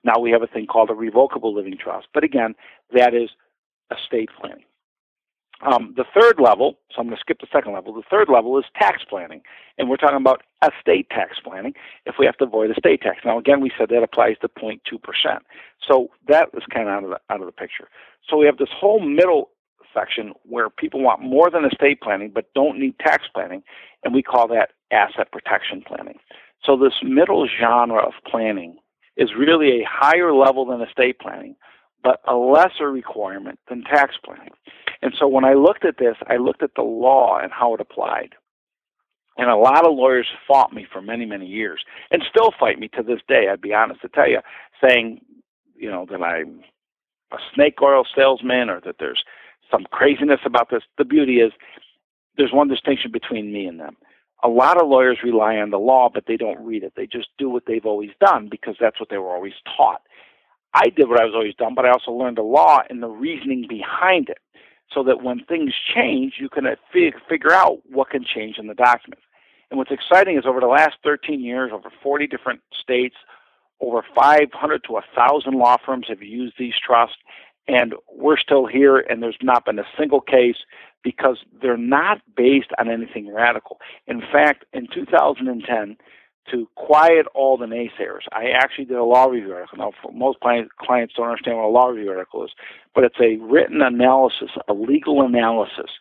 Now 0.03 0.19
we 0.19 0.31
have 0.31 0.43
a 0.43 0.47
thing 0.47 0.67
called 0.67 0.89
a 0.89 0.93
revocable 0.93 1.53
living 1.53 1.77
trust. 1.77 2.07
But 2.13 2.23
again, 2.23 2.55
that 2.93 3.13
is 3.13 3.29
estate 3.91 4.29
planning. 4.39 4.63
Um, 5.63 5.93
the 5.95 6.05
third 6.19 6.39
level, 6.39 6.79
so 6.89 7.01
I'm 7.01 7.07
going 7.07 7.17
to 7.17 7.21
skip 7.21 7.39
the 7.39 7.47
second 7.53 7.73
level. 7.73 7.93
The 7.93 8.01
third 8.09 8.29
level 8.29 8.57
is 8.57 8.65
tax 8.79 9.03
planning, 9.07 9.41
and 9.77 9.89
we're 9.89 9.97
talking 9.97 10.17
about 10.17 10.41
estate 10.65 11.09
tax 11.09 11.37
planning 11.43 11.73
if 12.05 12.15
we 12.17 12.25
have 12.25 12.37
to 12.37 12.45
avoid 12.45 12.71
estate 12.71 13.01
tax. 13.01 13.19
Now, 13.23 13.37
again, 13.37 13.61
we 13.61 13.71
said 13.77 13.89
that 13.89 14.01
applies 14.01 14.37
to 14.41 14.49
0.2 14.49 14.79
percent, 15.01 15.43
so 15.87 16.09
that 16.27 16.49
is 16.55 16.63
kind 16.73 16.87
of 16.89 16.93
out 16.93 17.03
of 17.03 17.09
the 17.11 17.19
out 17.29 17.39
of 17.41 17.45
the 17.45 17.51
picture. 17.51 17.89
So 18.27 18.37
we 18.37 18.45
have 18.47 18.57
this 18.57 18.69
whole 18.73 18.99
middle 18.99 19.49
section 19.93 20.33
where 20.43 20.69
people 20.69 21.01
want 21.01 21.21
more 21.21 21.49
than 21.49 21.65
estate 21.65 22.01
planning 22.01 22.31
but 22.33 22.45
don't 22.55 22.79
need 22.79 22.97
tax 22.99 23.25
planning, 23.33 23.61
and 24.03 24.13
we 24.13 24.23
call 24.23 24.47
that 24.47 24.71
asset 24.91 25.31
protection 25.31 25.83
planning. 25.85 26.17
So 26.65 26.77
this 26.77 26.93
middle 27.03 27.47
genre 27.59 28.05
of 28.05 28.13
planning 28.25 28.77
is 29.17 29.29
really 29.37 29.81
a 29.81 29.87
higher 29.89 30.33
level 30.33 30.65
than 30.65 30.81
estate 30.81 31.19
planning, 31.19 31.55
but 32.03 32.19
a 32.27 32.35
lesser 32.35 32.91
requirement 32.91 33.59
than 33.69 33.83
tax 33.83 34.15
planning. 34.23 34.51
And 35.01 35.13
so 35.17 35.27
when 35.27 35.45
I 35.45 35.53
looked 35.53 35.85
at 35.85 35.97
this, 35.97 36.15
I 36.27 36.37
looked 36.37 36.63
at 36.63 36.75
the 36.75 36.83
law 36.83 37.39
and 37.41 37.51
how 37.51 37.73
it 37.73 37.81
applied. 37.81 38.35
And 39.37 39.49
a 39.49 39.55
lot 39.55 39.87
of 39.87 39.95
lawyers 39.95 40.27
fought 40.47 40.73
me 40.73 40.85
for 40.91 41.01
many, 41.01 41.25
many 41.25 41.47
years 41.47 41.83
and 42.11 42.23
still 42.29 42.51
fight 42.59 42.79
me 42.79 42.89
to 42.89 43.03
this 43.03 43.21
day, 43.27 43.47
I'd 43.51 43.61
be 43.61 43.73
honest 43.73 44.01
to 44.01 44.09
tell 44.09 44.29
you, 44.29 44.39
saying, 44.83 45.21
you 45.75 45.89
know, 45.89 46.05
that 46.11 46.21
I'm 46.21 46.61
a 47.31 47.37
snake 47.55 47.81
oil 47.81 48.03
salesman 48.15 48.69
or 48.69 48.81
that 48.81 48.97
there's 48.99 49.23
some 49.71 49.85
craziness 49.91 50.41
about 50.45 50.69
this. 50.69 50.83
The 50.97 51.05
beauty 51.05 51.37
is 51.37 51.53
there's 52.37 52.53
one 52.53 52.67
distinction 52.67 53.11
between 53.11 53.51
me 53.51 53.65
and 53.65 53.79
them. 53.79 53.95
A 54.43 54.49
lot 54.49 54.81
of 54.81 54.87
lawyers 54.87 55.19
rely 55.23 55.57
on 55.57 55.69
the 55.69 55.77
law, 55.77 56.09
but 56.13 56.25
they 56.27 56.35
don't 56.35 56.65
read 56.65 56.83
it. 56.83 56.93
They 56.95 57.05
just 57.05 57.29
do 57.37 57.49
what 57.49 57.63
they've 57.67 57.85
always 57.85 58.09
done 58.19 58.47
because 58.49 58.75
that's 58.79 58.99
what 58.99 59.09
they 59.09 59.17
were 59.17 59.33
always 59.33 59.53
taught. 59.77 60.01
I 60.73 60.89
did 60.89 61.09
what 61.09 61.21
I 61.21 61.25
was 61.25 61.35
always 61.35 61.55
done, 61.55 61.75
but 61.75 61.85
I 61.85 61.91
also 61.91 62.11
learned 62.11 62.37
the 62.37 62.43
law 62.43 62.79
and 62.89 63.03
the 63.03 63.09
reasoning 63.09 63.65
behind 63.67 64.29
it 64.29 64.39
so 64.93 65.03
that 65.03 65.23
when 65.23 65.43
things 65.45 65.73
change, 65.93 66.35
you 66.39 66.49
can 66.49 66.65
uh, 66.65 66.75
figure 67.29 67.51
out 67.51 67.79
what 67.89 68.09
can 68.09 68.25
change 68.25 68.57
in 68.57 68.67
the 68.67 68.73
document. 68.73 69.21
And 69.69 69.77
what's 69.77 69.91
exciting 69.91 70.37
is 70.37 70.45
over 70.45 70.59
the 70.59 70.67
last 70.67 70.97
13 71.03 71.41
years, 71.41 71.71
over 71.73 71.89
40 72.03 72.27
different 72.27 72.61
states, 72.73 73.15
over 73.79 74.03
500 74.13 74.83
to 74.83 74.91
1,000 74.91 75.53
law 75.53 75.77
firms 75.83 76.07
have 76.09 76.21
used 76.21 76.55
these 76.59 76.73
trusts, 76.85 77.17
and 77.67 77.93
we're 78.13 78.37
still 78.37 78.65
here, 78.65 78.97
and 78.97 79.23
there's 79.23 79.37
not 79.41 79.65
been 79.65 79.79
a 79.79 79.85
single 79.97 80.21
case 80.21 80.57
because 81.03 81.37
they're 81.61 81.77
not 81.77 82.21
based 82.35 82.69
on 82.77 82.89
anything 82.89 83.33
radical. 83.33 83.79
In 84.07 84.21
fact, 84.21 84.65
in 84.73 84.87
2010, 84.93 85.97
to 86.49 86.67
quiet 86.75 87.27
all 87.35 87.57
the 87.57 87.65
naysayers. 87.65 88.21
I 88.31 88.49
actually 88.49 88.85
did 88.85 88.97
a 88.97 89.03
law 89.03 89.25
review 89.25 89.53
article. 89.53 89.77
Now, 89.77 89.91
most 90.13 90.39
clients 90.39 91.13
don't 91.15 91.27
understand 91.27 91.57
what 91.57 91.65
a 91.65 91.67
law 91.67 91.87
review 91.87 92.11
article 92.11 92.43
is, 92.43 92.51
but 92.95 93.03
it's 93.03 93.19
a 93.21 93.37
written 93.37 93.81
analysis, 93.81 94.49
a 94.67 94.73
legal 94.73 95.21
analysis 95.21 95.91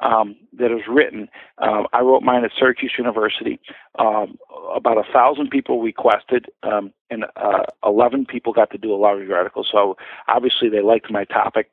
um, 0.00 0.36
that 0.58 0.72
is 0.72 0.82
written. 0.88 1.28
Um, 1.58 1.86
I 1.92 2.00
wrote 2.00 2.22
mine 2.22 2.44
at 2.44 2.50
Syracuse 2.58 2.92
University. 2.98 3.58
Um, 3.98 4.38
about 4.74 4.98
a 4.98 5.12
thousand 5.12 5.50
people 5.50 5.80
requested, 5.80 6.46
um, 6.62 6.92
and 7.10 7.24
uh, 7.36 7.64
eleven 7.84 8.26
people 8.26 8.52
got 8.52 8.70
to 8.72 8.78
do 8.78 8.92
a 8.92 8.96
law 8.96 9.12
review 9.12 9.34
article. 9.34 9.64
So 9.70 9.96
obviously 10.28 10.68
they 10.68 10.82
liked 10.82 11.10
my 11.10 11.24
topic, 11.24 11.70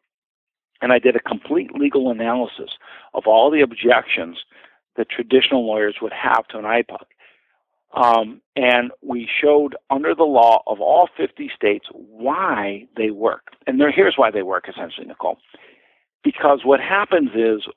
and 0.81 0.93
I 0.93 0.99
did 0.99 1.15
a 1.15 1.19
complete 1.19 1.75
legal 1.75 2.11
analysis 2.11 2.71
of 3.13 3.23
all 3.27 3.51
the 3.51 3.61
objections 3.61 4.37
that 4.95 5.09
traditional 5.09 5.65
lawyers 5.65 5.95
would 6.01 6.13
have 6.13 6.47
to 6.47 6.59
an 6.59 6.65
IPUG. 6.65 7.05
Um, 7.93 8.41
and 8.55 8.91
we 9.01 9.29
showed 9.41 9.75
under 9.89 10.15
the 10.15 10.23
law 10.23 10.63
of 10.65 10.81
all 10.81 11.09
50 11.15 11.51
states 11.55 11.85
why 11.91 12.87
they 12.97 13.11
work. 13.11 13.49
And 13.67 13.79
there, 13.79 13.91
here's 13.91 14.15
why 14.17 14.31
they 14.31 14.41
work, 14.41 14.65
essentially, 14.67 15.05
Nicole. 15.05 15.37
Because 16.23 16.61
what 16.63 16.79
happens 16.79 17.29
is 17.35 17.67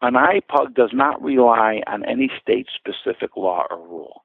an 0.00 0.14
IPUG 0.14 0.74
does 0.74 0.90
not 0.92 1.22
rely 1.22 1.82
on 1.86 2.04
any 2.04 2.30
state 2.40 2.68
specific 2.74 3.36
law 3.36 3.66
or 3.70 3.78
rule, 3.78 4.22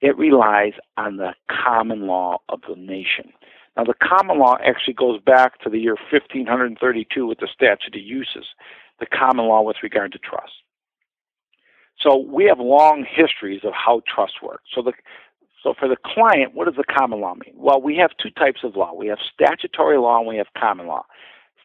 it 0.00 0.16
relies 0.18 0.74
on 0.96 1.16
the 1.16 1.34
common 1.50 2.06
law 2.06 2.38
of 2.50 2.60
the 2.68 2.76
nation. 2.76 3.32
Now, 3.76 3.84
the 3.84 3.94
common 3.94 4.38
law 4.38 4.56
actually 4.64 4.94
goes 4.94 5.20
back 5.20 5.60
to 5.60 5.70
the 5.70 5.78
year 5.78 5.96
1532 6.12 7.26
with 7.26 7.38
the 7.38 7.48
statute 7.52 7.96
of 7.96 8.02
uses, 8.02 8.46
the 9.00 9.06
common 9.06 9.46
law 9.46 9.62
with 9.62 9.78
regard 9.82 10.12
to 10.12 10.18
trust. 10.18 10.52
So 12.00 12.16
we 12.18 12.44
have 12.44 12.58
long 12.58 13.06
histories 13.08 13.62
of 13.64 13.72
how 13.72 14.02
trust 14.06 14.34
works. 14.42 14.64
So 14.74 14.82
the 14.82 14.92
So 15.62 15.74
for 15.78 15.88
the 15.88 15.96
client, 16.04 16.54
what 16.54 16.66
does 16.66 16.76
the 16.76 16.84
common 16.84 17.20
law 17.20 17.34
mean? 17.34 17.54
Well, 17.56 17.80
we 17.80 17.96
have 17.96 18.10
two 18.22 18.30
types 18.30 18.60
of 18.64 18.76
law. 18.76 18.92
We 18.94 19.06
have 19.08 19.18
statutory 19.32 19.98
law 19.98 20.18
and 20.18 20.28
we 20.28 20.36
have 20.36 20.48
common 20.58 20.86
law. 20.86 21.04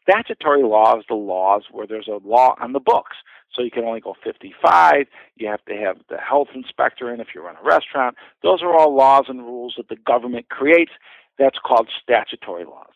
Statutory 0.01 0.63
law 0.63 0.97
is 0.97 1.05
the 1.07 1.15
laws 1.15 1.63
where 1.71 1.85
there's 1.85 2.07
a 2.07 2.19
law 2.25 2.55
on 2.61 2.73
the 2.73 2.79
books. 2.79 3.17
So 3.53 3.63
you 3.63 3.71
can 3.71 3.83
only 3.83 3.99
go 3.99 4.15
55. 4.23 5.07
You 5.35 5.47
have 5.47 5.63
to 5.65 5.75
have 5.75 5.97
the 6.09 6.17
health 6.17 6.49
inspector 6.53 7.13
in 7.13 7.19
if 7.19 7.29
you 7.35 7.43
run 7.43 7.55
a 7.61 7.63
restaurant. 7.65 8.15
Those 8.43 8.61
are 8.61 8.73
all 8.73 8.95
laws 8.95 9.25
and 9.27 9.41
rules 9.41 9.73
that 9.77 9.89
the 9.89 9.97
government 9.97 10.49
creates. 10.49 10.91
That's 11.37 11.57
called 11.65 11.89
statutory 12.01 12.65
laws. 12.65 12.93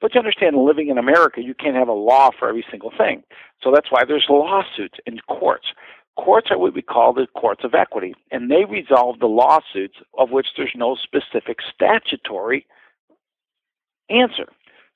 But 0.00 0.14
you 0.14 0.18
understand, 0.18 0.56
living 0.56 0.88
in 0.88 0.98
America, 0.98 1.42
you 1.42 1.54
can't 1.54 1.76
have 1.76 1.88
a 1.88 1.92
law 1.92 2.30
for 2.38 2.48
every 2.48 2.64
single 2.70 2.92
thing. 2.96 3.22
So 3.62 3.70
that's 3.72 3.90
why 3.90 4.04
there's 4.06 4.26
lawsuits 4.28 4.98
in 5.06 5.18
courts. 5.28 5.68
Courts 6.16 6.48
are 6.50 6.58
what 6.58 6.74
we 6.74 6.82
call 6.82 7.12
the 7.12 7.26
courts 7.36 7.62
of 7.62 7.74
equity, 7.74 8.14
and 8.30 8.50
they 8.50 8.64
resolve 8.64 9.18
the 9.18 9.26
lawsuits 9.26 9.96
of 10.18 10.30
which 10.30 10.48
there's 10.56 10.72
no 10.74 10.96
specific 10.96 11.58
statutory 11.72 12.66
answer. 14.08 14.46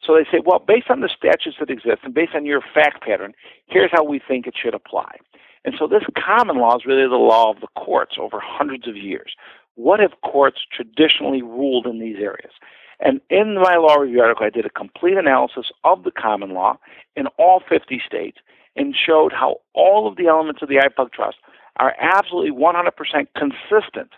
So 0.02 0.14
they 0.14 0.24
say, 0.30 0.42
well, 0.44 0.58
based 0.66 0.88
on 0.88 1.00
the 1.00 1.10
statutes 1.14 1.56
that 1.60 1.68
exist 1.68 1.98
and 2.04 2.14
based 2.14 2.34
on 2.34 2.46
your 2.46 2.62
fact 2.74 3.02
pattern, 3.02 3.34
here's 3.66 3.90
how 3.92 4.02
we 4.02 4.18
think 4.18 4.46
it 4.46 4.54
should 4.60 4.74
apply. 4.74 5.16
And 5.64 5.74
so 5.78 5.86
this 5.86 6.04
common 6.16 6.56
law 6.56 6.76
is 6.76 6.86
really 6.86 7.06
the 7.06 7.16
law 7.16 7.50
of 7.50 7.60
the 7.60 7.68
courts 7.76 8.16
over 8.18 8.40
hundreds 8.42 8.88
of 8.88 8.96
years. 8.96 9.34
What 9.74 10.00
have 10.00 10.12
courts 10.24 10.60
traditionally 10.74 11.42
ruled 11.42 11.86
in 11.86 12.00
these 12.00 12.16
areas? 12.16 12.52
And 13.00 13.20
in 13.30 13.54
my 13.54 13.76
law 13.76 13.96
review 13.96 14.20
article, 14.20 14.46
I 14.46 14.50
did 14.50 14.66
a 14.66 14.70
complete 14.70 15.16
analysis 15.16 15.66
of 15.84 16.04
the 16.04 16.10
common 16.10 16.50
law 16.50 16.78
in 17.16 17.26
all 17.38 17.62
50 17.68 18.00
states 18.06 18.38
and 18.76 18.94
showed 18.94 19.32
how 19.32 19.56
all 19.74 20.06
of 20.06 20.16
the 20.16 20.26
elements 20.26 20.62
of 20.62 20.68
the 20.68 20.76
IPUG 20.76 21.12
trust 21.12 21.36
are 21.76 21.94
absolutely 21.98 22.52
100% 22.52 22.90
consistent 23.36 24.10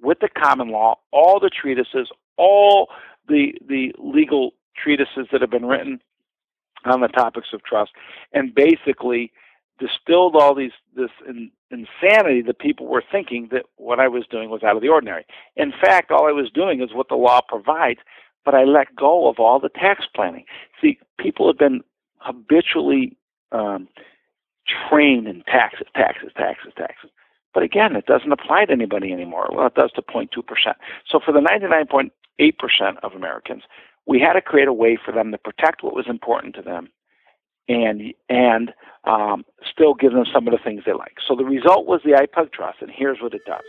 with 0.00 0.18
the 0.20 0.28
common 0.28 0.68
law, 0.70 0.96
all 1.12 1.40
the 1.40 1.50
treatises, 1.50 2.10
all 2.36 2.88
the, 3.26 3.54
the 3.66 3.92
legal 3.98 4.52
treatises 4.76 5.26
that 5.32 5.40
have 5.40 5.50
been 5.50 5.66
written 5.66 6.00
on 6.84 7.00
the 7.00 7.08
topics 7.08 7.48
of 7.52 7.62
trust, 7.64 7.90
and 8.32 8.54
basically 8.54 9.32
distilled 9.78 10.36
all 10.36 10.54
these 10.54 10.72
this 10.96 11.10
in, 11.28 11.50
insanity 11.70 12.42
that 12.42 12.58
people 12.58 12.86
were 12.86 13.02
thinking 13.12 13.48
that 13.52 13.64
what 13.76 14.00
I 14.00 14.08
was 14.08 14.24
doing 14.30 14.50
was 14.50 14.62
out 14.62 14.76
of 14.76 14.82
the 14.82 14.88
ordinary. 14.88 15.26
In 15.56 15.72
fact, 15.72 16.10
all 16.10 16.26
I 16.28 16.32
was 16.32 16.50
doing 16.52 16.80
is 16.80 16.94
what 16.94 17.08
the 17.08 17.14
law 17.14 17.40
provides, 17.46 18.00
but 18.44 18.54
I 18.54 18.64
let 18.64 18.94
go 18.96 19.28
of 19.28 19.38
all 19.38 19.60
the 19.60 19.68
tax 19.68 20.04
planning. 20.14 20.44
See, 20.80 20.98
people 21.18 21.46
have 21.48 21.58
been 21.58 21.82
habitually 22.18 23.16
um, 23.52 23.88
trained 24.88 25.26
in 25.26 25.42
taxes, 25.42 25.86
taxes, 25.94 26.30
taxes, 26.36 26.72
taxes. 26.76 27.10
But 27.54 27.62
again, 27.62 27.96
it 27.96 28.06
doesn't 28.06 28.32
apply 28.32 28.66
to 28.66 28.72
anybody 28.72 29.12
anymore. 29.12 29.48
Well, 29.52 29.66
it 29.66 29.74
does 29.74 29.90
to 29.92 30.02
0.2%. 30.02 30.28
So 31.08 31.18
for 31.24 31.32
the 31.32 31.40
99.8% 31.40 32.96
of 33.02 33.12
Americans, 33.14 33.62
we 34.06 34.20
had 34.20 34.34
to 34.34 34.40
create 34.40 34.68
a 34.68 34.72
way 34.72 34.98
for 35.02 35.12
them 35.12 35.32
to 35.32 35.38
protect 35.38 35.82
what 35.82 35.94
was 35.94 36.06
important 36.08 36.54
to 36.56 36.62
them 36.62 36.88
and 37.68 38.14
and 38.28 38.72
um, 39.04 39.44
still 39.70 39.94
give 39.94 40.12
them 40.12 40.24
some 40.32 40.46
of 40.48 40.52
the 40.52 40.58
things 40.62 40.82
they 40.86 40.92
like. 40.92 41.16
So 41.26 41.36
the 41.36 41.44
result 41.44 41.86
was 41.86 42.00
the 42.04 42.12
IPUG 42.12 42.52
Trust, 42.52 42.78
and 42.80 42.90
here's 42.90 43.20
what 43.20 43.34
it 43.34 43.42
does. 43.46 43.62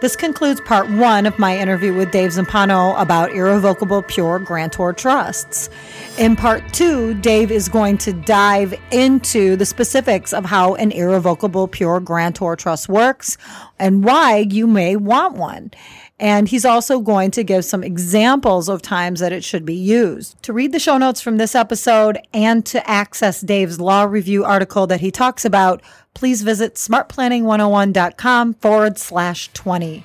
This 0.00 0.16
concludes 0.16 0.62
part 0.62 0.88
one 0.88 1.26
of 1.26 1.38
my 1.38 1.58
interview 1.58 1.92
with 1.92 2.10
Dave 2.10 2.30
Zumpano 2.30 2.98
about 2.98 3.32
irrevocable 3.34 4.00
pure 4.00 4.38
grantor 4.38 4.94
trusts. 4.94 5.68
In 6.16 6.36
part 6.36 6.72
two, 6.72 7.12
Dave 7.20 7.50
is 7.50 7.68
going 7.68 7.98
to 7.98 8.14
dive 8.14 8.72
into 8.92 9.56
the 9.56 9.66
specifics 9.66 10.32
of 10.32 10.46
how 10.46 10.74
an 10.76 10.90
irrevocable 10.90 11.68
pure 11.68 12.00
grantor 12.00 12.56
trust 12.56 12.88
works 12.88 13.36
and 13.78 14.02
why 14.02 14.38
you 14.38 14.66
may 14.66 14.96
want 14.96 15.36
one. 15.36 15.70
And 16.18 16.48
he's 16.48 16.64
also 16.66 17.00
going 17.00 17.30
to 17.32 17.44
give 17.44 17.64
some 17.64 17.82
examples 17.82 18.68
of 18.68 18.82
times 18.82 19.20
that 19.20 19.32
it 19.32 19.44
should 19.44 19.64
be 19.64 19.74
used. 19.74 20.42
To 20.44 20.52
read 20.52 20.72
the 20.72 20.78
show 20.78 20.98
notes 20.98 21.20
from 21.20 21.38
this 21.38 21.54
episode 21.54 22.18
and 22.34 22.64
to 22.66 22.88
access 22.88 23.40
Dave's 23.40 23.80
law 23.80 24.04
review 24.04 24.44
article 24.44 24.86
that 24.86 25.00
he 25.00 25.10
talks 25.10 25.46
about, 25.46 25.82
please 26.14 26.42
visit 26.42 26.74
smartplanning101.com 26.74 28.54
forward 28.54 28.98
slash 28.98 29.52
20. 29.52 30.04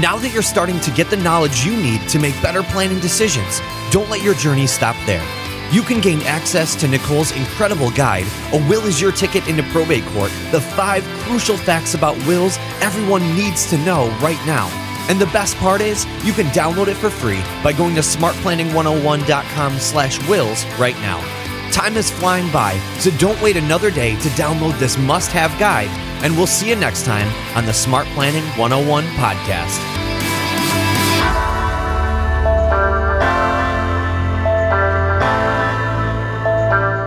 Now 0.00 0.16
that 0.16 0.32
you're 0.32 0.42
starting 0.42 0.80
to 0.80 0.90
get 0.90 1.10
the 1.10 1.16
knowledge 1.16 1.64
you 1.64 1.76
need 1.76 2.08
to 2.08 2.18
make 2.18 2.34
better 2.42 2.64
planning 2.64 2.98
decisions, 2.98 3.60
don't 3.92 4.10
let 4.10 4.22
your 4.22 4.34
journey 4.34 4.66
stop 4.66 4.96
there. 5.06 5.24
You 5.72 5.82
can 5.82 6.00
gain 6.00 6.20
access 6.22 6.74
to 6.76 6.88
Nicole's 6.88 7.30
incredible 7.32 7.90
guide, 7.92 8.26
A 8.52 8.58
Will 8.68 8.86
is 8.86 9.00
Your 9.00 9.12
Ticket 9.12 9.46
into 9.48 9.62
Probate 9.64 10.04
Court, 10.06 10.30
the 10.50 10.60
five 10.60 11.04
crucial 11.22 11.56
facts 11.56 11.94
about 11.94 12.16
wills 12.26 12.56
everyone 12.80 13.22
needs 13.36 13.68
to 13.70 13.78
know 13.78 14.08
right 14.20 14.40
now. 14.46 14.68
And 15.08 15.20
the 15.20 15.26
best 15.26 15.56
part 15.56 15.80
is, 15.80 16.04
you 16.24 16.32
can 16.32 16.46
download 16.46 16.88
it 16.88 16.96
for 16.96 17.10
free 17.10 17.40
by 17.62 17.72
going 17.72 17.94
to 17.94 18.00
smartplanning101.com 18.00 19.78
slash 19.78 20.28
wills 20.28 20.64
right 20.78 20.96
now. 20.96 21.35
Time 21.76 21.98
is 21.98 22.10
flying 22.10 22.50
by, 22.50 22.72
so 23.00 23.10
don't 23.18 23.38
wait 23.42 23.54
another 23.54 23.90
day 23.90 24.18
to 24.20 24.28
download 24.30 24.78
this 24.78 24.96
must-have 24.96 25.50
guide, 25.60 25.90
and 26.24 26.34
we'll 26.34 26.46
see 26.46 26.70
you 26.70 26.74
next 26.74 27.04
time 27.04 27.28
on 27.54 27.66
the 27.66 27.72
Smart 27.74 28.06
Planning 28.14 28.44
101 28.58 29.04
podcast. 29.08 29.76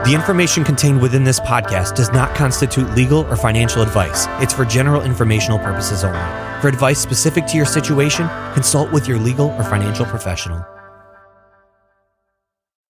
The 0.06 0.14
information 0.14 0.64
contained 0.64 1.02
within 1.02 1.24
this 1.24 1.40
podcast 1.40 1.96
does 1.96 2.12
not 2.12 2.36
constitute 2.36 2.92
legal 2.92 3.22
or 3.22 3.36
financial 3.36 3.82
advice. 3.82 4.28
It's 4.40 4.54
for 4.54 4.66
general 4.66 5.02
informational 5.02 5.58
purposes 5.58 6.04
only. 6.04 6.20
For 6.62 6.68
advice 6.68 7.00
specific 7.00 7.48
to 7.48 7.58
your 7.58 7.66
situation, 7.66 8.30
consult 8.54 8.92
with 8.92 9.08
your 9.08 9.18
legal 9.18 9.48
or 9.48 9.64
financial 9.64 10.06
professional. 10.06 10.64